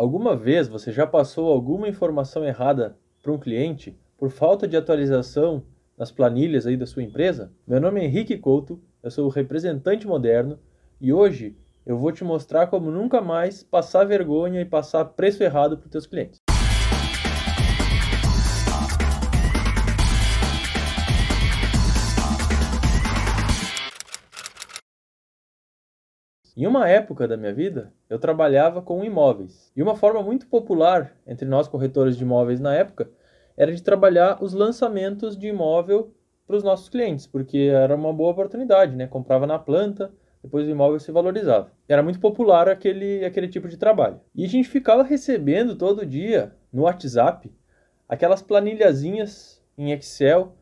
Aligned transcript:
Alguma 0.00 0.34
vez 0.34 0.66
você 0.66 0.90
já 0.90 1.06
passou 1.06 1.52
alguma 1.52 1.86
informação 1.86 2.42
errada 2.42 2.96
para 3.22 3.32
um 3.32 3.38
cliente 3.38 3.94
por 4.16 4.30
falta 4.30 4.66
de 4.66 4.74
atualização 4.74 5.62
nas 5.94 6.10
planilhas 6.10 6.66
aí 6.66 6.74
da 6.74 6.86
sua 6.86 7.02
empresa? 7.02 7.52
Meu 7.66 7.78
nome 7.78 8.00
é 8.00 8.04
Henrique 8.06 8.38
Couto, 8.38 8.80
eu 9.02 9.10
sou 9.10 9.26
o 9.26 9.28
representante 9.28 10.06
moderno 10.06 10.58
e 10.98 11.12
hoje 11.12 11.54
eu 11.84 11.98
vou 11.98 12.10
te 12.12 12.24
mostrar 12.24 12.68
como 12.68 12.90
nunca 12.90 13.20
mais 13.20 13.62
passar 13.62 14.04
vergonha 14.04 14.62
e 14.62 14.64
passar 14.64 15.04
preço 15.04 15.42
errado 15.42 15.76
para 15.76 15.84
os 15.84 15.92
teus 15.92 16.06
clientes. 16.06 16.39
Em 26.60 26.66
uma 26.66 26.86
época 26.86 27.26
da 27.26 27.38
minha 27.38 27.54
vida, 27.54 27.90
eu 28.06 28.18
trabalhava 28.18 28.82
com 28.82 29.02
imóveis. 29.02 29.72
E 29.74 29.82
uma 29.82 29.96
forma 29.96 30.22
muito 30.22 30.46
popular 30.46 31.16
entre 31.26 31.48
nós 31.48 31.66
corretores 31.66 32.18
de 32.18 32.22
imóveis 32.22 32.60
na 32.60 32.74
época 32.74 33.10
era 33.56 33.74
de 33.74 33.82
trabalhar 33.82 34.44
os 34.44 34.52
lançamentos 34.52 35.38
de 35.38 35.46
imóvel 35.46 36.12
para 36.46 36.56
os 36.56 36.62
nossos 36.62 36.90
clientes, 36.90 37.26
porque 37.26 37.70
era 37.72 37.96
uma 37.96 38.12
boa 38.12 38.32
oportunidade, 38.32 38.94
né? 38.94 39.06
Comprava 39.06 39.46
na 39.46 39.58
planta, 39.58 40.12
depois 40.42 40.66
o 40.66 40.70
imóvel 40.70 41.00
se 41.00 41.10
valorizava. 41.10 41.72
Era 41.88 42.02
muito 42.02 42.20
popular 42.20 42.68
aquele, 42.68 43.24
aquele 43.24 43.48
tipo 43.48 43.66
de 43.66 43.78
trabalho. 43.78 44.20
E 44.34 44.44
a 44.44 44.48
gente 44.48 44.68
ficava 44.68 45.02
recebendo 45.02 45.74
todo 45.74 46.04
dia 46.04 46.54
no 46.70 46.82
WhatsApp 46.82 47.50
aquelas 48.06 48.42
planilhazinhas 48.42 49.62
em 49.78 49.92
Excel 49.92 50.54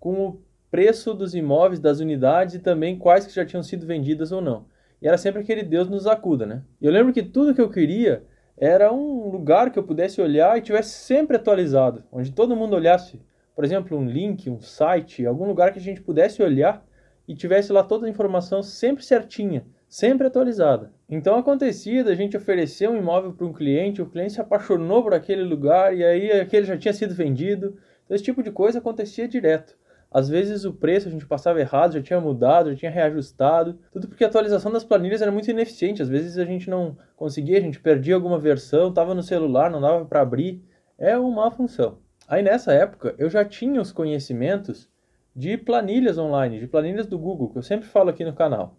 com 0.00 0.28
o 0.28 0.42
preço 0.70 1.12
dos 1.12 1.34
imóveis, 1.34 1.78
das 1.78 2.00
unidades 2.00 2.54
e 2.54 2.58
também 2.58 2.96
quais 2.96 3.26
que 3.26 3.34
já 3.34 3.44
tinham 3.44 3.62
sido 3.62 3.86
vendidas 3.86 4.32
ou 4.32 4.40
não. 4.40 4.71
E 5.02 5.08
era 5.08 5.18
sempre 5.18 5.42
aquele 5.42 5.64
Deus 5.64 5.90
nos 5.90 6.06
acuda, 6.06 6.46
né? 6.46 6.62
E 6.80 6.86
eu 6.86 6.92
lembro 6.92 7.12
que 7.12 7.24
tudo 7.24 7.52
que 7.52 7.60
eu 7.60 7.68
queria 7.68 8.22
era 8.56 8.92
um 8.92 9.28
lugar 9.28 9.72
que 9.72 9.78
eu 9.78 9.82
pudesse 9.82 10.20
olhar 10.20 10.56
e 10.56 10.62
tivesse 10.62 10.90
sempre 10.90 11.36
atualizado, 11.36 12.04
onde 12.12 12.30
todo 12.30 12.54
mundo 12.54 12.76
olhasse, 12.76 13.20
por 13.56 13.64
exemplo, 13.64 13.98
um 13.98 14.06
link, 14.06 14.48
um 14.48 14.60
site, 14.60 15.26
algum 15.26 15.44
lugar 15.44 15.72
que 15.72 15.80
a 15.80 15.82
gente 15.82 16.00
pudesse 16.00 16.40
olhar 16.40 16.86
e 17.26 17.34
tivesse 17.34 17.72
lá 17.72 17.82
toda 17.82 18.06
a 18.06 18.08
informação 18.08 18.62
sempre 18.62 19.04
certinha, 19.04 19.66
sempre 19.88 20.28
atualizada. 20.28 20.92
Então 21.08 21.36
acontecia 21.36 22.04
da 22.04 22.14
gente 22.14 22.36
oferecer 22.36 22.88
um 22.88 22.96
imóvel 22.96 23.32
para 23.32 23.46
um 23.46 23.52
cliente, 23.52 24.00
o 24.00 24.06
cliente 24.06 24.34
se 24.34 24.40
apaixonou 24.40 25.02
por 25.02 25.14
aquele 25.14 25.42
lugar 25.42 25.96
e 25.96 26.04
aí 26.04 26.30
aquele 26.30 26.64
já 26.64 26.78
tinha 26.78 26.94
sido 26.94 27.12
vendido. 27.12 27.76
Então, 28.04 28.14
esse 28.14 28.24
tipo 28.24 28.40
de 28.40 28.52
coisa 28.52 28.78
acontecia 28.78 29.26
direto. 29.26 29.76
Às 30.12 30.28
vezes 30.28 30.64
o 30.64 30.72
preço 30.72 31.08
a 31.08 31.10
gente 31.10 31.26
passava 31.26 31.60
errado, 31.60 31.94
já 31.94 32.02
tinha 32.02 32.20
mudado, 32.20 32.70
já 32.70 32.76
tinha 32.76 32.90
reajustado, 32.90 33.78
tudo 33.90 34.08
porque 34.08 34.24
a 34.24 34.26
atualização 34.26 34.70
das 34.70 34.84
planilhas 34.84 35.22
era 35.22 35.32
muito 35.32 35.50
ineficiente. 35.50 36.02
Às 36.02 36.08
vezes 36.08 36.36
a 36.36 36.44
gente 36.44 36.68
não 36.68 36.96
conseguia, 37.16 37.56
a 37.58 37.62
gente 37.62 37.80
perdia 37.80 38.14
alguma 38.14 38.38
versão, 38.38 38.90
estava 38.90 39.14
no 39.14 39.22
celular, 39.22 39.70
não 39.70 39.80
dava 39.80 40.04
para 40.04 40.20
abrir. 40.20 40.62
É 40.98 41.16
uma 41.16 41.50
função. 41.50 41.98
Aí 42.28 42.42
nessa 42.42 42.72
época 42.72 43.14
eu 43.16 43.30
já 43.30 43.44
tinha 43.44 43.80
os 43.80 43.90
conhecimentos 43.90 44.90
de 45.34 45.56
planilhas 45.56 46.18
online, 46.18 46.60
de 46.60 46.66
planilhas 46.66 47.06
do 47.06 47.18
Google, 47.18 47.48
que 47.48 47.58
eu 47.58 47.62
sempre 47.62 47.88
falo 47.88 48.10
aqui 48.10 48.22
no 48.22 48.34
canal. 48.34 48.76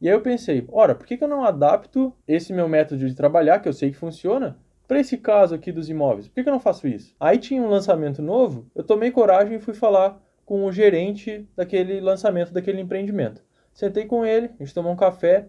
E 0.00 0.08
aí 0.08 0.14
eu 0.14 0.22
pensei, 0.22 0.66
ora, 0.72 0.94
por 0.94 1.06
que, 1.06 1.16
que 1.16 1.22
eu 1.22 1.28
não 1.28 1.44
adapto 1.44 2.12
esse 2.26 2.52
meu 2.52 2.68
método 2.68 3.06
de 3.06 3.14
trabalhar, 3.14 3.60
que 3.60 3.68
eu 3.68 3.72
sei 3.72 3.90
que 3.90 3.96
funciona, 3.96 4.56
para 4.88 4.98
esse 4.98 5.16
caso 5.16 5.54
aqui 5.54 5.70
dos 5.70 5.88
imóveis? 5.88 6.26
Por 6.26 6.34
que, 6.34 6.42
que 6.42 6.48
eu 6.48 6.52
não 6.52 6.58
faço 6.58 6.88
isso? 6.88 7.14
Aí 7.20 7.38
tinha 7.38 7.62
um 7.62 7.68
lançamento 7.68 8.20
novo, 8.20 8.66
eu 8.74 8.82
tomei 8.82 9.10
coragem 9.10 9.56
e 9.56 9.60
fui 9.60 9.74
falar 9.74 10.20
com 10.44 10.64
o 10.64 10.72
gerente 10.72 11.48
daquele 11.56 12.00
lançamento, 12.00 12.52
daquele 12.52 12.80
empreendimento. 12.80 13.42
Sentei 13.72 14.04
com 14.06 14.24
ele, 14.24 14.50
a 14.58 14.64
gente 14.64 14.74
tomou 14.74 14.92
um 14.92 14.96
café 14.96 15.46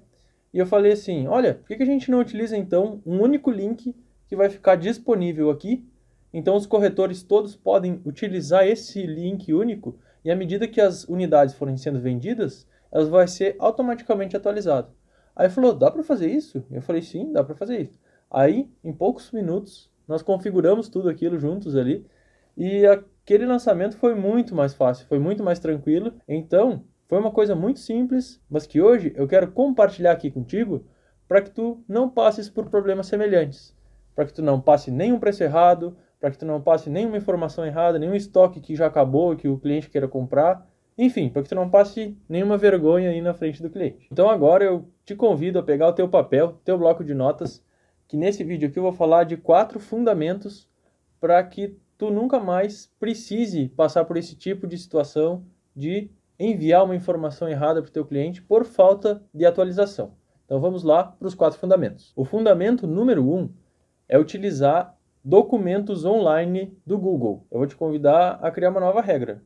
e 0.53 0.59
eu 0.59 0.66
falei 0.66 0.94
assim: 0.94 1.27
olha, 1.27 1.55
por 1.55 1.66
que, 1.66 1.81
a 1.81 1.86
gente 1.86 2.09
não 2.09 2.19
utiliza 2.19 2.55
então 2.55 3.02
um 3.05 3.21
único 3.21 3.52
link 3.52 3.95
que 4.27 4.36
vai 4.36 4.49
ficar 4.49 4.75
disponível 4.75 5.49
aqui? 5.49 5.86
Então 6.33 6.55
os 6.55 6.66
corretores 6.66 7.21
todos 7.21 7.55
podem 7.55 8.02
utilizar 8.05 8.66
esse 8.66 9.05
link 9.05 9.53
único 9.53 9.97
e 10.23 10.31
à 10.31 10.36
medida 10.36 10.67
que 10.67 10.80
as 10.80 11.03
unidades 11.05 11.53
forem 11.53 11.77
sendo 11.77 11.99
vendidas, 11.99 12.67
elas 12.92 13.09
vão 13.09 13.27
ser 13.27 13.55
automaticamente 13.59 14.37
atualizadas. 14.37 14.92
Aí 15.36 15.49
falou: 15.49 15.73
dá 15.73 15.92
para 15.92 16.03
fazer 16.03 16.30
isso? 16.30 16.64
Eu 16.71 16.82
falei: 16.82 17.02
sim, 17.02 17.32
dá 17.32 17.43
para 17.43 17.55
fazer 17.55 17.82
isso. 17.82 17.99
Aí, 18.32 18.70
em 18.83 18.93
poucos 18.93 19.32
minutos, 19.32 19.92
nós 20.08 20.21
configuramos 20.21 20.89
tudo 20.89 21.09
aquilo 21.09 21.37
juntos 21.37 21.76
ali 21.76 22.05
e 22.58 22.86
aquele 23.23 23.45
lançamento 23.45 23.98
foi 23.98 24.14
muito 24.14 24.54
mais 24.54 24.73
fácil, 24.73 25.08
foi 25.08 25.17
muito 25.17 25.44
mais 25.44 25.60
tranquilo. 25.60 26.14
Então, 26.28 26.84
foi 27.08 27.20
uma 27.20 27.32
coisa 27.32 27.56
muito 27.56 27.80
simples, 27.80 28.42
mas 28.50 28.66
que 28.66 28.82
hoje 28.82 29.14
eu 29.16 29.28
quero 29.28 29.52
compartilhar 29.52 30.11
aqui 30.11 30.30
contigo 30.30 30.86
para 31.28 31.42
que 31.42 31.50
tu 31.50 31.83
não 31.88 32.10
passes 32.10 32.50
por 32.50 32.70
problemas 32.70 33.08
semelhantes, 33.08 33.76
para 34.14 34.26
que 34.26 34.33
tu 34.33 34.42
não 34.42 34.60
passe 34.60 34.92
nenhum 34.92 35.20
preço 35.20 35.44
errado, 35.44 35.98
para 36.20 36.32
que 36.32 36.38
tu 36.38 36.45
não 36.45 36.62
passe 36.62 36.89
nenhuma 36.89 37.17
informação 37.17 37.66
errada, 37.66 37.98
nenhum 37.98 38.16
estoque 38.16 38.60
que 38.60 38.76
já 38.76 38.88
acabou 38.88 39.36
que 39.36 39.48
o 39.48 39.58
cliente 39.58 39.89
queira 39.89 40.08
comprar, 40.08 40.67
enfim, 40.98 41.30
para 41.30 41.42
que 41.42 41.50
tu 41.50 41.56
não 41.56 41.70
passe 41.70 42.17
nenhuma 42.30 42.58
vergonha 42.58 43.10
aí 43.10 43.22
na 43.22 43.33
frente 43.33 43.62
do 43.62 43.70
cliente. 43.70 44.08
Então 44.12 44.30
agora 44.30 44.64
eu 44.64 44.88
te 45.06 45.16
convido 45.16 45.58
a 45.60 45.64
pegar 45.64 45.88
o 45.88 45.94
teu 45.94 46.08
papel, 46.08 46.60
teu 46.64 46.78
bloco 46.78 47.04
de 47.04 47.14
notas, 47.14 47.64
que 48.08 48.16
nesse 48.16 48.44
vídeo 48.44 48.70
aqui 48.70 48.78
eu 48.78 48.83
vou 48.83 48.94
falar 48.94 49.23
de 49.23 49.38
quatro 49.38 49.80
fundamentos 49.80 50.70
para 51.20 51.44
que 51.44 51.78
tu 52.03 52.11
nunca 52.11 52.37
mais 52.37 52.91
precise 52.99 53.69
passar 53.69 54.03
por 54.03 54.17
esse 54.17 54.36
tipo 54.36 54.67
de 54.67 54.77
situação 54.77 55.45
de 55.73 56.11
enviar 56.37 56.83
uma 56.83 56.97
informação 56.97 57.47
errada 57.47 57.81
para 57.81 57.87
o 57.87 57.93
teu 57.93 58.03
cliente 58.03 58.41
por 58.41 58.65
falta 58.65 59.23
de 59.33 59.45
atualização. 59.45 60.11
Então 60.43 60.59
vamos 60.59 60.83
lá 60.83 61.05
para 61.05 61.30
os 61.30 61.33
quatro 61.33 61.58
fundamentos. 61.58 62.11
O 62.14 62.25
fundamento 62.25 62.86
número 62.86 63.23
um 63.23 63.49
é 64.05 64.19
utilizar 64.19 64.97
documentos 65.23 66.03
online 66.03 66.77
do 66.86 66.97
Google. 66.97 67.47
Eu 67.49 67.59
vou 67.59 67.67
te 67.67 67.77
convidar 67.77 68.37
a 68.41 68.52
criar 68.52 68.71
uma 68.71 68.81
nova 68.81 68.99
regra, 68.99 69.41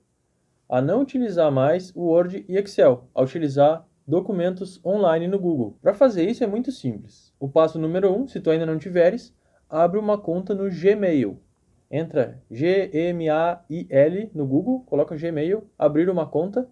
a 0.67 0.81
não 0.81 1.03
utilizar 1.03 1.51
mais 1.51 1.95
o 1.95 2.07
Word 2.07 2.43
e 2.49 2.57
Excel, 2.57 3.07
a 3.13 3.21
utilizar 3.21 3.85
documentos 4.07 4.83
online 4.83 5.27
no 5.27 5.37
Google. 5.37 5.77
Para 5.79 5.93
fazer 5.93 6.27
isso 6.27 6.43
é 6.43 6.47
muito 6.47 6.71
simples. 6.71 7.31
O 7.39 7.47
passo 7.47 7.77
número 7.77 8.11
um, 8.11 8.27
se 8.27 8.39
tu 8.39 8.49
ainda 8.49 8.65
não 8.65 8.79
tiveres, 8.79 9.31
abre 9.69 9.99
uma 9.99 10.17
conta 10.17 10.55
no 10.55 10.67
Gmail 10.71 11.39
entra 11.89 12.41
G-M-A-I-L 12.49 14.31
no 14.33 14.45
Google, 14.45 14.83
coloca 14.85 15.15
Gmail, 15.15 15.63
abrir 15.77 16.09
uma 16.09 16.25
conta, 16.25 16.69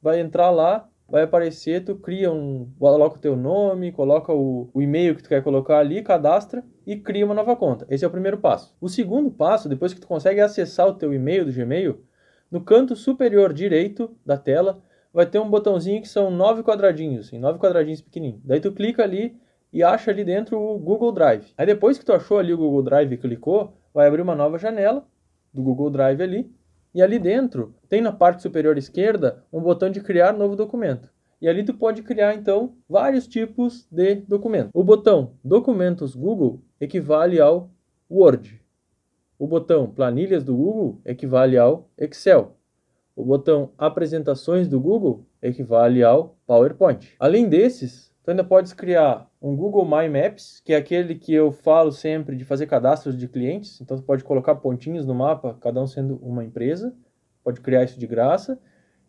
vai 0.00 0.20
entrar 0.20 0.50
lá, 0.50 0.88
vai 1.08 1.22
aparecer, 1.22 1.84
tu 1.84 1.96
cria 1.96 2.30
um, 2.32 2.70
coloca 2.78 3.16
o 3.16 3.20
teu 3.20 3.36
nome, 3.36 3.92
coloca 3.92 4.32
o, 4.32 4.68
o 4.72 4.82
e-mail 4.82 5.14
que 5.14 5.22
tu 5.22 5.28
quer 5.28 5.42
colocar 5.42 5.78
ali, 5.78 6.02
cadastra 6.02 6.64
e 6.86 6.96
cria 6.96 7.24
uma 7.24 7.34
nova 7.34 7.56
conta. 7.56 7.86
Esse 7.88 8.04
é 8.04 8.08
o 8.08 8.10
primeiro 8.10 8.38
passo. 8.38 8.74
O 8.80 8.88
segundo 8.88 9.30
passo, 9.30 9.68
depois 9.68 9.94
que 9.94 10.00
tu 10.00 10.06
consegue 10.06 10.40
acessar 10.40 10.88
o 10.88 10.94
teu 10.94 11.12
e-mail 11.12 11.44
do 11.44 11.52
Gmail, 11.52 12.02
no 12.50 12.60
canto 12.60 12.94
superior 12.94 13.52
direito 13.52 14.16
da 14.24 14.36
tela 14.36 14.82
vai 15.12 15.26
ter 15.26 15.38
um 15.38 15.48
botãozinho 15.48 16.02
que 16.02 16.08
são 16.08 16.30
nove 16.30 16.62
quadradinhos, 16.62 17.32
em 17.32 17.38
nove 17.38 17.58
quadradinhos 17.58 18.00
pequenininhos. 18.00 18.44
Daí 18.44 18.60
tu 18.60 18.72
clica 18.72 19.02
ali 19.02 19.36
e 19.74 19.82
acha 19.82 20.12
ali 20.12 20.24
dentro 20.24 20.56
o 20.56 20.78
Google 20.78 21.10
Drive. 21.10 21.52
Aí 21.58 21.66
depois 21.66 21.98
que 21.98 22.04
tu 22.04 22.12
achou 22.12 22.38
ali 22.38 22.54
o 22.54 22.56
Google 22.56 22.84
Drive 22.84 23.12
e 23.12 23.18
clicou, 23.18 23.76
vai 23.92 24.06
abrir 24.06 24.22
uma 24.22 24.36
nova 24.36 24.56
janela 24.56 25.04
do 25.52 25.64
Google 25.64 25.90
Drive 25.90 26.22
ali, 26.22 26.48
e 26.94 27.02
ali 27.02 27.18
dentro 27.18 27.74
tem 27.88 28.00
na 28.00 28.12
parte 28.12 28.40
superior 28.40 28.78
esquerda 28.78 29.44
um 29.52 29.60
botão 29.60 29.90
de 29.90 30.00
criar 30.00 30.32
novo 30.32 30.54
documento. 30.54 31.12
E 31.42 31.48
ali 31.48 31.64
tu 31.64 31.74
pode 31.74 32.02
criar 32.02 32.34
então 32.34 32.76
vários 32.88 33.26
tipos 33.26 33.84
de 33.90 34.14
documento. 34.14 34.70
O 34.72 34.84
botão 34.84 35.32
Documentos 35.42 36.14
Google 36.14 36.62
equivale 36.80 37.40
ao 37.40 37.68
Word. 38.08 38.62
O 39.36 39.46
botão 39.46 39.90
Planilhas 39.90 40.44
do 40.44 40.56
Google 40.56 41.00
equivale 41.04 41.58
ao 41.58 41.90
Excel. 41.98 42.56
O 43.16 43.24
botão 43.24 43.72
Apresentações 43.76 44.68
do 44.68 44.80
Google 44.80 45.26
equivale 45.42 46.04
ao 46.04 46.36
PowerPoint. 46.46 47.14
Além 47.18 47.48
desses, 47.48 48.12
tu 48.22 48.30
ainda 48.30 48.44
podes 48.44 48.72
criar 48.72 49.28
um 49.44 49.54
Google 49.54 49.84
My 49.84 50.08
Maps, 50.08 50.62
que 50.64 50.72
é 50.72 50.76
aquele 50.76 51.16
que 51.16 51.34
eu 51.34 51.52
falo 51.52 51.92
sempre 51.92 52.34
de 52.34 52.46
fazer 52.46 52.66
cadastros 52.66 53.14
de 53.14 53.28
clientes. 53.28 53.78
Então, 53.78 53.94
tu 53.94 54.02
pode 54.02 54.24
colocar 54.24 54.54
pontinhos 54.54 55.04
no 55.04 55.14
mapa, 55.14 55.58
cada 55.60 55.82
um 55.82 55.86
sendo 55.86 56.16
uma 56.22 56.42
empresa. 56.42 56.96
Pode 57.42 57.60
criar 57.60 57.84
isso 57.84 58.00
de 58.00 58.06
graça. 58.06 58.58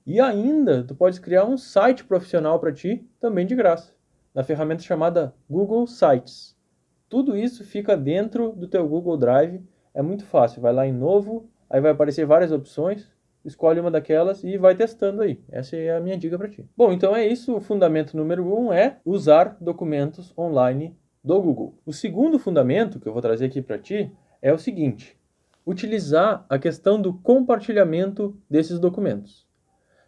E 0.06 0.20
ainda, 0.20 0.84
tu 0.84 0.94
pode 0.94 1.22
criar 1.22 1.46
um 1.46 1.58
site 1.58 2.04
profissional 2.04 2.60
para 2.60 2.74
ti, 2.74 3.10
também 3.18 3.46
de 3.46 3.56
graça, 3.56 3.94
na 4.34 4.44
ferramenta 4.44 4.84
chamada 4.84 5.34
Google 5.50 5.88
Sites. 5.88 6.54
Tudo 7.08 7.38
isso 7.38 7.64
fica 7.64 7.96
dentro 7.96 8.52
do 8.52 8.68
teu 8.68 8.86
Google 8.86 9.16
Drive. 9.16 9.64
É 9.94 10.02
muito 10.02 10.26
fácil. 10.26 10.62
Vai 10.62 10.74
lá 10.74 10.86
em 10.86 10.92
novo, 10.92 11.50
aí 11.70 11.80
vai 11.80 11.92
aparecer 11.92 12.26
várias 12.26 12.52
opções 12.52 13.15
escolhe 13.46 13.80
uma 13.80 13.92
daquelas 13.92 14.44
e 14.44 14.58
vai 14.58 14.76
testando 14.76 15.22
aí. 15.22 15.40
Essa 15.52 15.78
é 15.78 15.96
a 15.96 16.02
minha 16.02 16.18
dica 16.18 16.38
para 16.38 16.50
ti. 16.50 16.68
Bom, 16.76 16.92
então 16.92 17.16
é 17.16 17.26
isso. 17.26 17.56
O 17.56 17.62
fundamento 17.62 18.18
número 18.18 18.46
um 18.46 18.74
é 18.74 18.98
usar 19.06 19.56
documentos 19.62 20.34
online 20.38 20.98
do 21.24 21.42
Google. 21.42 21.78
O 21.86 21.94
segundo 21.94 22.40
fundamento 22.40 23.00
que 23.00 23.08
eu 23.08 23.14
vou 23.14 23.22
trazer 23.22 23.46
aqui 23.46 23.62
para 23.62 23.78
ti 23.78 24.12
é 24.42 24.52
o 24.52 24.58
seguinte: 24.58 25.18
utilizar 25.66 26.46
a 26.50 26.60
questão 26.60 27.02
do 27.02 27.14
compartilhamento 27.14 28.38
desses 28.50 28.80
documentos. 28.80 29.48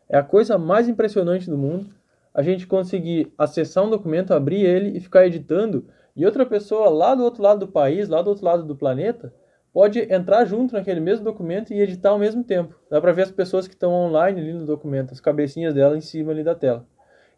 É 0.09 0.17
a 0.17 0.23
coisa 0.23 0.57
mais 0.57 0.87
impressionante 0.87 1.49
do 1.49 1.57
mundo 1.57 1.97
a 2.37 2.43
gente 2.43 2.67
conseguir 2.67 3.33
acessar 3.35 3.83
um 3.83 3.89
documento, 3.89 4.31
abrir 4.31 4.63
ele 4.63 4.95
e 4.95 4.99
ficar 4.99 5.25
editando 5.25 5.87
E 6.15 6.23
outra 6.23 6.45
pessoa 6.45 6.87
lá 6.89 7.15
do 7.15 7.23
outro 7.23 7.41
lado 7.41 7.59
do 7.61 7.67
país, 7.67 8.07
lá 8.07 8.21
do 8.21 8.29
outro 8.29 8.45
lado 8.45 8.63
do 8.63 8.75
planeta, 8.75 9.33
pode 9.77 10.11
entrar 10.11 10.43
junto 10.43 10.73
naquele 10.73 10.99
mesmo 10.99 11.23
documento 11.23 11.71
e 11.71 11.79
editar 11.79 12.09
ao 12.09 12.17
mesmo 12.17 12.43
tempo. 12.43 12.73
Dá 12.89 12.99
para 12.99 13.11
ver 13.11 13.21
as 13.21 13.31
pessoas 13.31 13.67
que 13.67 13.75
estão 13.75 13.93
online 13.93 14.41
ali 14.41 14.51
no 14.51 14.65
documento, 14.65 15.13
as 15.13 15.21
cabecinhas 15.21 15.75
dela 15.75 15.95
em 15.95 16.01
cima 16.01 16.31
ali 16.31 16.43
da 16.43 16.55
tela. 16.55 16.83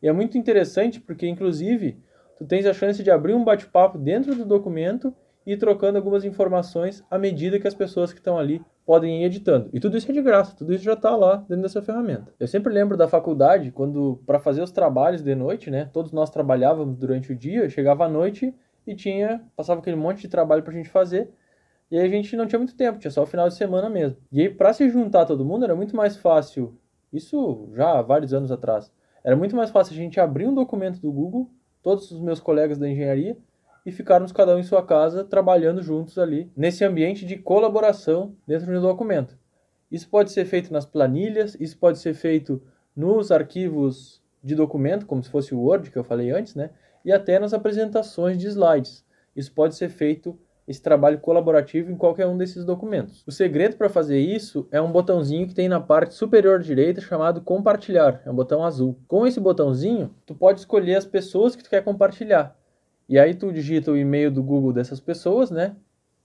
E 0.01 0.07
é 0.07 0.13
muito 0.13 0.37
interessante 0.37 1.01
porque, 1.01 1.27
inclusive, 1.27 2.01
tu 2.37 2.45
tens 2.45 2.65
a 2.65 2.71
chance 2.71 3.03
de 3.03 3.11
abrir 3.11 3.33
um 3.33 3.43
bate-papo 3.43 3.97
dentro 3.97 4.33
do 4.35 4.45
documento 4.45 5.13
e 5.45 5.51
ir 5.51 5.57
trocando 5.57 5.97
algumas 5.97 6.23
informações 6.23 7.03
à 7.11 7.17
medida 7.17 7.59
que 7.59 7.67
as 7.67 7.73
pessoas 7.73 8.13
que 8.13 8.19
estão 8.19 8.39
ali 8.39 8.61
podem 8.85 9.21
ir 9.21 9.25
editando. 9.25 9.69
E 9.73 9.79
tudo 9.81 9.97
isso 9.97 10.09
é 10.09 10.13
de 10.13 10.21
graça, 10.21 10.55
tudo 10.55 10.73
isso 10.73 10.85
já 10.85 10.93
está 10.93 11.13
lá 11.17 11.43
dentro 11.49 11.63
dessa 11.63 11.81
ferramenta. 11.81 12.33
Eu 12.39 12.47
sempre 12.47 12.71
lembro 12.71 12.95
da 12.95 13.09
faculdade, 13.09 13.69
quando 13.69 14.23
para 14.25 14.39
fazer 14.39 14.61
os 14.61 14.71
trabalhos 14.71 15.21
de 15.21 15.35
noite, 15.35 15.69
né? 15.69 15.89
Todos 15.91 16.13
nós 16.13 16.29
trabalhávamos 16.29 16.95
durante 16.95 17.33
o 17.33 17.35
dia, 17.35 17.69
chegava 17.69 18.05
à 18.05 18.07
noite 18.07 18.55
e 18.87 18.95
tinha, 18.95 19.43
passava 19.57 19.81
aquele 19.81 19.97
monte 19.97 20.21
de 20.21 20.29
trabalho 20.29 20.63
para 20.63 20.71
a 20.71 20.77
gente 20.77 20.87
fazer. 20.87 21.29
E 21.91 21.97
a 21.97 22.07
gente 22.07 22.35
não 22.35 22.45
tinha 22.45 22.59
muito 22.59 22.75
tempo, 22.75 22.99
tinha 22.99 23.11
só 23.11 23.23
o 23.23 23.27
final 23.27 23.47
de 23.47 23.55
semana 23.55 23.89
mesmo. 23.89 24.17
E 24.31 24.41
aí 24.41 24.49
para 24.49 24.73
se 24.73 24.89
juntar 24.89 25.25
todo 25.25 25.45
mundo 25.45 25.65
era 25.65 25.75
muito 25.75 25.95
mais 25.95 26.15
fácil, 26.15 26.77
isso 27.11 27.69
já 27.73 27.97
há 27.97 28.01
vários 28.01 28.33
anos 28.33 28.51
atrás. 28.51 28.91
Era 29.23 29.35
muito 29.35 29.55
mais 29.55 29.69
fácil 29.69 29.93
a 29.93 29.97
gente 29.97 30.19
abrir 30.19 30.47
um 30.47 30.53
documento 30.53 30.99
do 30.99 31.11
Google, 31.11 31.49
todos 31.81 32.11
os 32.11 32.19
meus 32.19 32.39
colegas 32.39 32.77
da 32.77 32.87
engenharia, 32.87 33.37
e 33.85 33.91
ficarmos 33.91 34.31
cada 34.31 34.55
um 34.55 34.59
em 34.59 34.63
sua 34.63 34.85
casa 34.85 35.23
trabalhando 35.23 35.81
juntos 35.81 36.17
ali, 36.17 36.51
nesse 36.55 36.83
ambiente 36.83 37.25
de 37.25 37.37
colaboração 37.37 38.35
dentro 38.45 38.71
do 38.71 38.81
documento. 38.81 39.37
Isso 39.91 40.07
pode 40.07 40.31
ser 40.31 40.45
feito 40.45 40.71
nas 40.71 40.85
planilhas, 40.85 41.55
isso 41.59 41.77
pode 41.77 41.97
ser 41.97 42.13
feito 42.13 42.61
nos 42.95 43.31
arquivos 43.31 44.21
de 44.43 44.53
documento, 44.53 45.05
como 45.05 45.23
se 45.23 45.29
fosse 45.29 45.55
o 45.55 45.59
Word 45.59 45.89
que 45.89 45.97
eu 45.97 46.03
falei 46.03 46.31
antes, 46.31 46.53
né? 46.53 46.69
E 47.03 47.11
até 47.11 47.39
nas 47.39 47.53
apresentações 47.53 48.37
de 48.37 48.47
slides. 48.47 49.03
Isso 49.35 49.51
pode 49.53 49.75
ser 49.75 49.89
feito 49.89 50.37
esse 50.69 50.83
trabalho 50.83 51.17
colaborativo 51.17 51.91
em 51.91 51.95
qualquer 51.95 52.27
um 52.27 52.37
desses 52.37 52.63
documentos. 52.63 53.23
O 53.25 53.31
segredo 53.31 53.75
para 53.75 53.89
fazer 53.89 54.19
isso 54.19 54.67
é 54.71 54.79
um 54.79 54.91
botãozinho 54.91 55.47
que 55.47 55.55
tem 55.55 55.67
na 55.67 55.79
parte 55.79 56.13
superior 56.13 56.59
direita 56.59 57.01
chamado 57.01 57.41
compartilhar, 57.41 58.21
é 58.23 58.29
um 58.29 58.35
botão 58.35 58.63
azul. 58.63 58.95
Com 59.07 59.25
esse 59.25 59.39
botãozinho, 59.39 60.13
tu 60.27 60.35
pode 60.35 60.59
escolher 60.59 60.93
as 60.93 61.07
pessoas 61.07 61.55
que 61.55 61.63
tu 61.63 61.71
quer 61.71 61.83
compartilhar. 61.83 62.55
E 63.09 63.17
aí 63.17 63.33
tu 63.33 63.51
digita 63.51 63.91
o 63.91 63.97
e-mail 63.97 64.29
do 64.29 64.43
Google 64.43 64.71
dessas 64.71 64.99
pessoas, 64.99 65.49
né? 65.49 65.75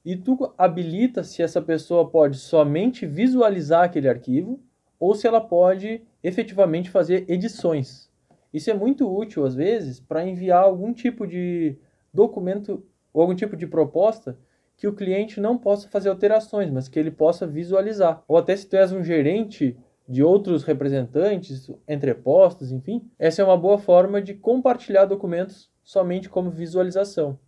E 0.04 0.14
tu 0.14 0.52
habilita 0.58 1.24
se 1.24 1.42
essa 1.42 1.62
pessoa 1.62 2.10
pode 2.10 2.36
somente 2.36 3.06
visualizar 3.06 3.84
aquele 3.84 4.10
arquivo 4.10 4.60
ou 5.00 5.14
se 5.14 5.26
ela 5.26 5.40
pode 5.40 6.02
efetivamente 6.22 6.90
fazer 6.90 7.24
edições. 7.28 8.10
Isso 8.52 8.70
é 8.70 8.74
muito 8.74 9.10
útil 9.10 9.46
às 9.46 9.54
vezes 9.54 10.00
para 10.00 10.28
enviar 10.28 10.62
algum 10.62 10.92
tipo 10.92 11.26
de 11.26 11.78
documento 12.12 12.84
ou 13.14 13.22
algum 13.22 13.34
tipo 13.34 13.56
de 13.56 13.66
proposta 13.66 14.36
que 14.76 14.88
o 14.88 14.92
cliente 14.92 15.40
não 15.40 15.56
possa 15.56 15.88
fazer 15.88 16.08
alterações, 16.08 16.70
mas 16.70 16.88
que 16.88 16.98
ele 16.98 17.12
possa 17.12 17.46
visualizar. 17.46 18.22
Ou 18.26 18.36
até 18.36 18.56
se 18.56 18.66
tu 18.66 18.76
és 18.76 18.92
um 18.92 19.04
gerente 19.04 19.78
de 20.06 20.22
outros 20.22 20.64
representantes, 20.64 21.70
entrepostos, 21.88 22.72
enfim, 22.72 23.08
essa 23.18 23.40
é 23.40 23.44
uma 23.44 23.56
boa 23.56 23.78
forma 23.78 24.20
de 24.20 24.34
compartilhar 24.34 25.06
documentos 25.06 25.70
somente 25.82 26.28
como 26.28 26.50
visualização. 26.50 27.38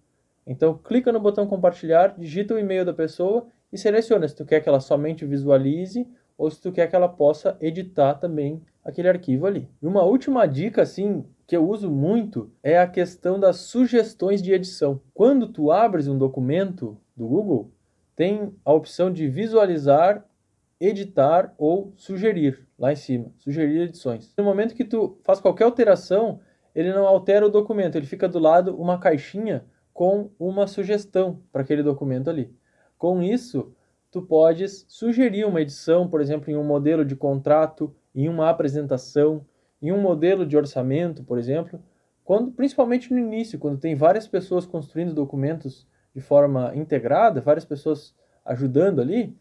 Então, 0.47 0.79
clica 0.79 1.13
no 1.13 1.21
botão 1.21 1.47
compartilhar, 1.47 2.15
digita 2.17 2.55
o 2.55 2.59
e-mail 2.59 2.85
da 2.85 2.95
pessoa 2.95 3.49
e 3.73 3.77
seleciona 3.77 4.29
se 4.29 4.37
tu 4.37 4.47
quer 4.47 4.61
que 4.61 4.69
ela 4.69 4.81
somente 4.81 5.27
visualize 5.27 6.07
ou 6.39 6.51
se 6.51 6.61
tu 6.61 6.71
quer 6.71 6.87
que 6.87 6.95
ela 6.95 7.09
possa 7.09 7.57
editar 7.61 8.15
também 8.15 8.63
aquele 8.85 9.09
arquivo 9.09 9.47
ali. 9.47 9.69
E 9.83 9.87
uma 9.87 10.05
última 10.05 10.47
dica 10.47 10.83
assim 10.83 11.25
que 11.47 11.57
eu 11.57 11.69
uso 11.69 11.91
muito 11.91 12.51
é 12.63 12.79
a 12.79 12.87
questão 12.87 13.39
das 13.39 13.57
sugestões 13.57 14.43
de 14.43 14.53
edição. 14.53 15.01
Quando 15.15 15.47
tu 15.47 15.71
abres 15.71 16.09
um 16.09 16.19
documento 16.19 16.99
do 17.17 17.27
Google, 17.27 17.71
tem 18.17 18.53
a 18.65 18.73
opção 18.73 19.13
de 19.13 19.29
visualizar, 19.29 20.27
editar 20.81 21.55
ou 21.57 21.93
sugerir 21.97 22.67
lá 22.79 22.93
em 22.93 22.97
cima, 22.97 23.33
sugerir 23.39 23.83
edições. 23.83 24.33
No 24.37 24.45
momento 24.45 24.75
que 24.75 24.85
tu 24.85 25.19
faz 25.23 25.39
qualquer 25.39 25.65
alteração, 25.65 26.41
ele 26.75 26.93
não 26.93 27.07
altera 27.07 27.47
o 27.47 27.51
documento, 27.51 27.97
ele 27.97 28.07
fica 28.07 28.29
do 28.29 28.39
lado 28.39 28.77
uma 28.77 28.99
caixinha 28.99 29.65
com 29.95 30.31
uma 30.39 30.67
sugestão 30.67 31.41
para 31.53 31.63
aquele 31.63 31.83
documento 31.83 32.29
ali. 32.29 32.53
Com 32.99 33.23
isso, 33.23 33.73
tu 34.11 34.21
podes 34.21 34.85
sugerir 34.89 35.47
uma 35.47 35.61
edição, 35.61 36.09
por 36.09 36.21
exemplo, 36.21 36.51
em 36.51 36.57
um 36.57 36.65
modelo 36.65 37.05
de 37.05 37.15
contrato, 37.15 37.95
em 38.15 38.29
uma 38.29 38.51
apresentação, 38.51 39.47
em 39.81 39.93
um 39.93 40.01
modelo 40.01 40.47
de 40.47 40.57
orçamento, 40.57 41.23
por 41.23 41.39
exemplo, 41.39 41.83
quando 42.25 42.51
principalmente 42.51 43.13
no 43.13 43.19
início, 43.19 43.59
quando 43.59 43.79
tem 43.79 43.95
várias 43.95 44.27
pessoas 44.27 44.67
construindo 44.67 45.15
documentos 45.15 45.87
de 46.15 46.21
forma 46.21 46.73
integrada, 46.75 47.41
várias 47.41 47.65
pessoas 47.65 48.15
ajudando 48.45 49.01
ali, 49.01 49.37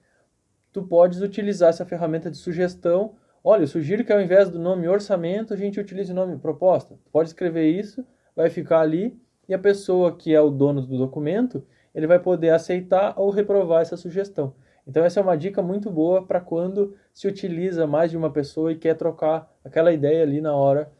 tu 0.71 0.83
podes 0.83 1.21
utilizar 1.21 1.69
essa 1.69 1.85
ferramenta 1.85 2.29
de 2.29 2.37
sugestão 2.37 3.15
Olha, 3.47 3.61
eu 3.61 3.67
sugiro 3.67 4.03
que 4.03 4.11
ao 4.11 4.19
invés 4.19 4.49
do 4.49 4.57
nome 4.57 4.87
orçamento, 4.87 5.53
a 5.53 5.55
gente 5.55 5.79
utilize 5.79 6.11
o 6.11 6.15
nome 6.15 6.35
proposta. 6.35 6.97
Pode 7.11 7.29
escrever 7.29 7.69
isso, 7.69 8.03
vai 8.35 8.49
ficar 8.49 8.79
ali, 8.79 9.15
e 9.47 9.53
a 9.53 9.59
pessoa 9.59 10.17
que 10.17 10.33
é 10.33 10.41
o 10.41 10.49
dono 10.49 10.81
do 10.81 10.97
documento, 10.97 11.63
ele 11.93 12.07
vai 12.07 12.17
poder 12.17 12.49
aceitar 12.49 13.13
ou 13.15 13.29
reprovar 13.29 13.83
essa 13.83 13.95
sugestão. 13.95 14.55
Então 14.87 15.03
essa 15.03 15.19
é 15.19 15.23
uma 15.23 15.37
dica 15.37 15.61
muito 15.61 15.89
boa 15.89 16.25
para 16.25 16.39
quando 16.39 16.95
se 17.13 17.27
utiliza 17.27 17.87
mais 17.87 18.11
de 18.11 18.17
uma 18.17 18.29
pessoa 18.29 18.71
e 18.71 18.77
quer 18.77 18.95
trocar 18.95 19.51
aquela 19.63 19.91
ideia 19.91 20.23
ali 20.23 20.41
na 20.41 20.55
hora 20.55 20.91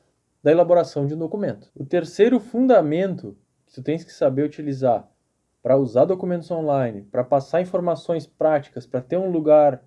da 0.44 0.52
elaboração 0.52 1.06
de 1.06 1.14
um 1.14 1.18
documento. 1.18 1.70
O 1.76 1.86
terceiro 1.86 2.40
fundamento 2.40 3.38
que 3.66 3.74
tu 3.74 3.84
tens 3.84 4.04
que 4.04 4.12
saber 4.12 4.44
utilizar 4.44 5.08
para 5.62 5.78
usar 5.78 6.06
documentos 6.06 6.52
online, 6.52 7.02
para 7.12 7.24
passar 7.24 7.62
informações 7.62 8.28
práticas, 8.28 8.86
para 8.86 9.02
ter 9.02 9.18
um 9.18 9.32
lugar 9.32 9.84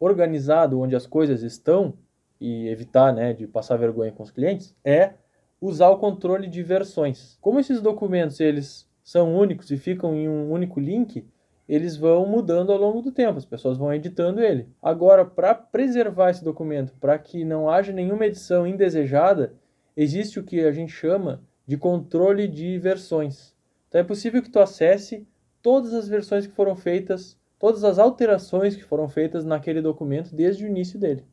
organizado 0.00 0.80
onde 0.80 0.96
as 0.96 1.06
coisas 1.06 1.42
estão 1.42 1.94
e 2.40 2.68
evitar 2.68 3.12
né, 3.12 3.32
de 3.32 3.46
passar 3.46 3.76
vergonha 3.76 4.10
com 4.10 4.22
os 4.22 4.30
clientes 4.30 4.74
é 4.84 5.12
usar 5.60 5.90
o 5.90 5.98
controle 5.98 6.48
de 6.48 6.62
versões. 6.62 7.38
Como 7.40 7.60
esses 7.60 7.80
documentos 7.82 8.40
eles 8.40 8.88
são 9.04 9.36
únicos 9.36 9.70
e 9.70 9.76
ficam 9.76 10.14
em 10.14 10.28
um 10.28 10.50
único 10.50 10.80
link, 10.80 11.24
eles 11.72 11.96
vão 11.96 12.26
mudando 12.26 12.72
ao 12.72 12.78
longo 12.78 13.00
do 13.00 13.12
tempo, 13.12 13.38
as 13.38 13.44
pessoas 13.44 13.78
vão 13.78 13.92
editando 13.92 14.40
ele. 14.40 14.68
Agora, 14.82 15.24
para 15.24 15.54
preservar 15.54 16.30
esse 16.30 16.44
documento, 16.44 16.94
para 17.00 17.18
que 17.18 17.44
não 17.44 17.68
haja 17.68 17.92
nenhuma 17.92 18.26
edição 18.26 18.66
indesejada, 18.66 19.54
existe 19.96 20.40
o 20.40 20.44
que 20.44 20.60
a 20.60 20.72
gente 20.72 20.92
chama 20.92 21.42
de 21.66 21.76
controle 21.76 22.48
de 22.48 22.78
versões. 22.78 23.54
Então 23.88 24.00
é 24.00 24.04
possível 24.04 24.42
que 24.42 24.50
tu 24.50 24.58
acesse 24.58 25.26
todas 25.62 25.94
as 25.94 26.08
versões 26.08 26.46
que 26.46 26.54
foram 26.54 26.74
feitas 26.74 27.38
todas 27.60 27.84
as 27.84 27.98
alterações 27.98 28.74
que 28.74 28.82
foram 28.82 29.06
feitas 29.06 29.44
naquele 29.44 29.82
documento 29.82 30.34
desde 30.34 30.64
o 30.64 30.66
início 30.66 30.98
dele. 30.98 31.26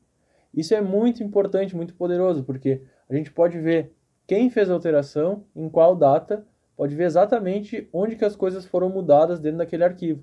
Isso 0.53 0.75
é 0.75 0.81
muito 0.81 1.23
importante, 1.23 1.75
muito 1.75 1.95
poderoso, 1.95 2.43
porque 2.43 2.81
a 3.09 3.15
gente 3.15 3.31
pode 3.31 3.57
ver 3.57 3.93
quem 4.27 4.49
fez 4.49 4.69
a 4.69 4.73
alteração, 4.73 5.45
em 5.55 5.69
qual 5.69 5.95
data, 5.95 6.45
pode 6.75 6.93
ver 6.93 7.05
exatamente 7.05 7.87
onde 7.93 8.17
que 8.17 8.25
as 8.25 8.35
coisas 8.35 8.65
foram 8.65 8.89
mudadas 8.89 9.39
dentro 9.39 9.59
daquele 9.59 9.85
arquivo. 9.85 10.21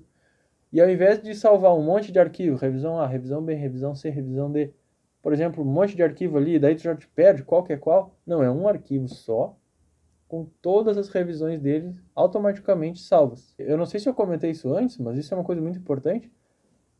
E 0.75 0.81
ao 0.81 0.89
invés 0.89 1.21
de 1.21 1.33
salvar 1.33 1.73
um 1.73 1.81
monte 1.81 2.11
de 2.11 2.19
arquivo, 2.19 2.57
revisão 2.57 2.99
A, 2.99 3.07
revisão 3.07 3.41
B, 3.41 3.53
revisão 3.53 3.95
C, 3.95 4.09
revisão 4.09 4.51
D, 4.51 4.73
por 5.21 5.31
exemplo, 5.31 5.63
um 5.63 5.65
monte 5.65 5.95
de 5.95 6.03
arquivo 6.03 6.37
ali, 6.37 6.59
daí 6.59 6.75
tu 6.75 6.81
já 6.81 6.93
te 6.93 7.07
perde 7.07 7.43
qual 7.43 7.63
que 7.63 7.71
é 7.71 7.77
qual. 7.77 8.13
Não, 8.27 8.43
é 8.43 8.51
um 8.51 8.67
arquivo 8.67 9.07
só, 9.07 9.55
com 10.27 10.45
todas 10.61 10.97
as 10.97 11.07
revisões 11.07 11.61
dele 11.61 11.95
automaticamente 12.13 12.99
salvas. 12.99 13.55
Eu 13.57 13.77
não 13.77 13.85
sei 13.85 14.01
se 14.01 14.09
eu 14.09 14.13
comentei 14.13 14.51
isso 14.51 14.75
antes, 14.75 14.97
mas 14.97 15.17
isso 15.17 15.33
é 15.33 15.37
uma 15.37 15.45
coisa 15.45 15.61
muito 15.61 15.79
importante. 15.79 16.29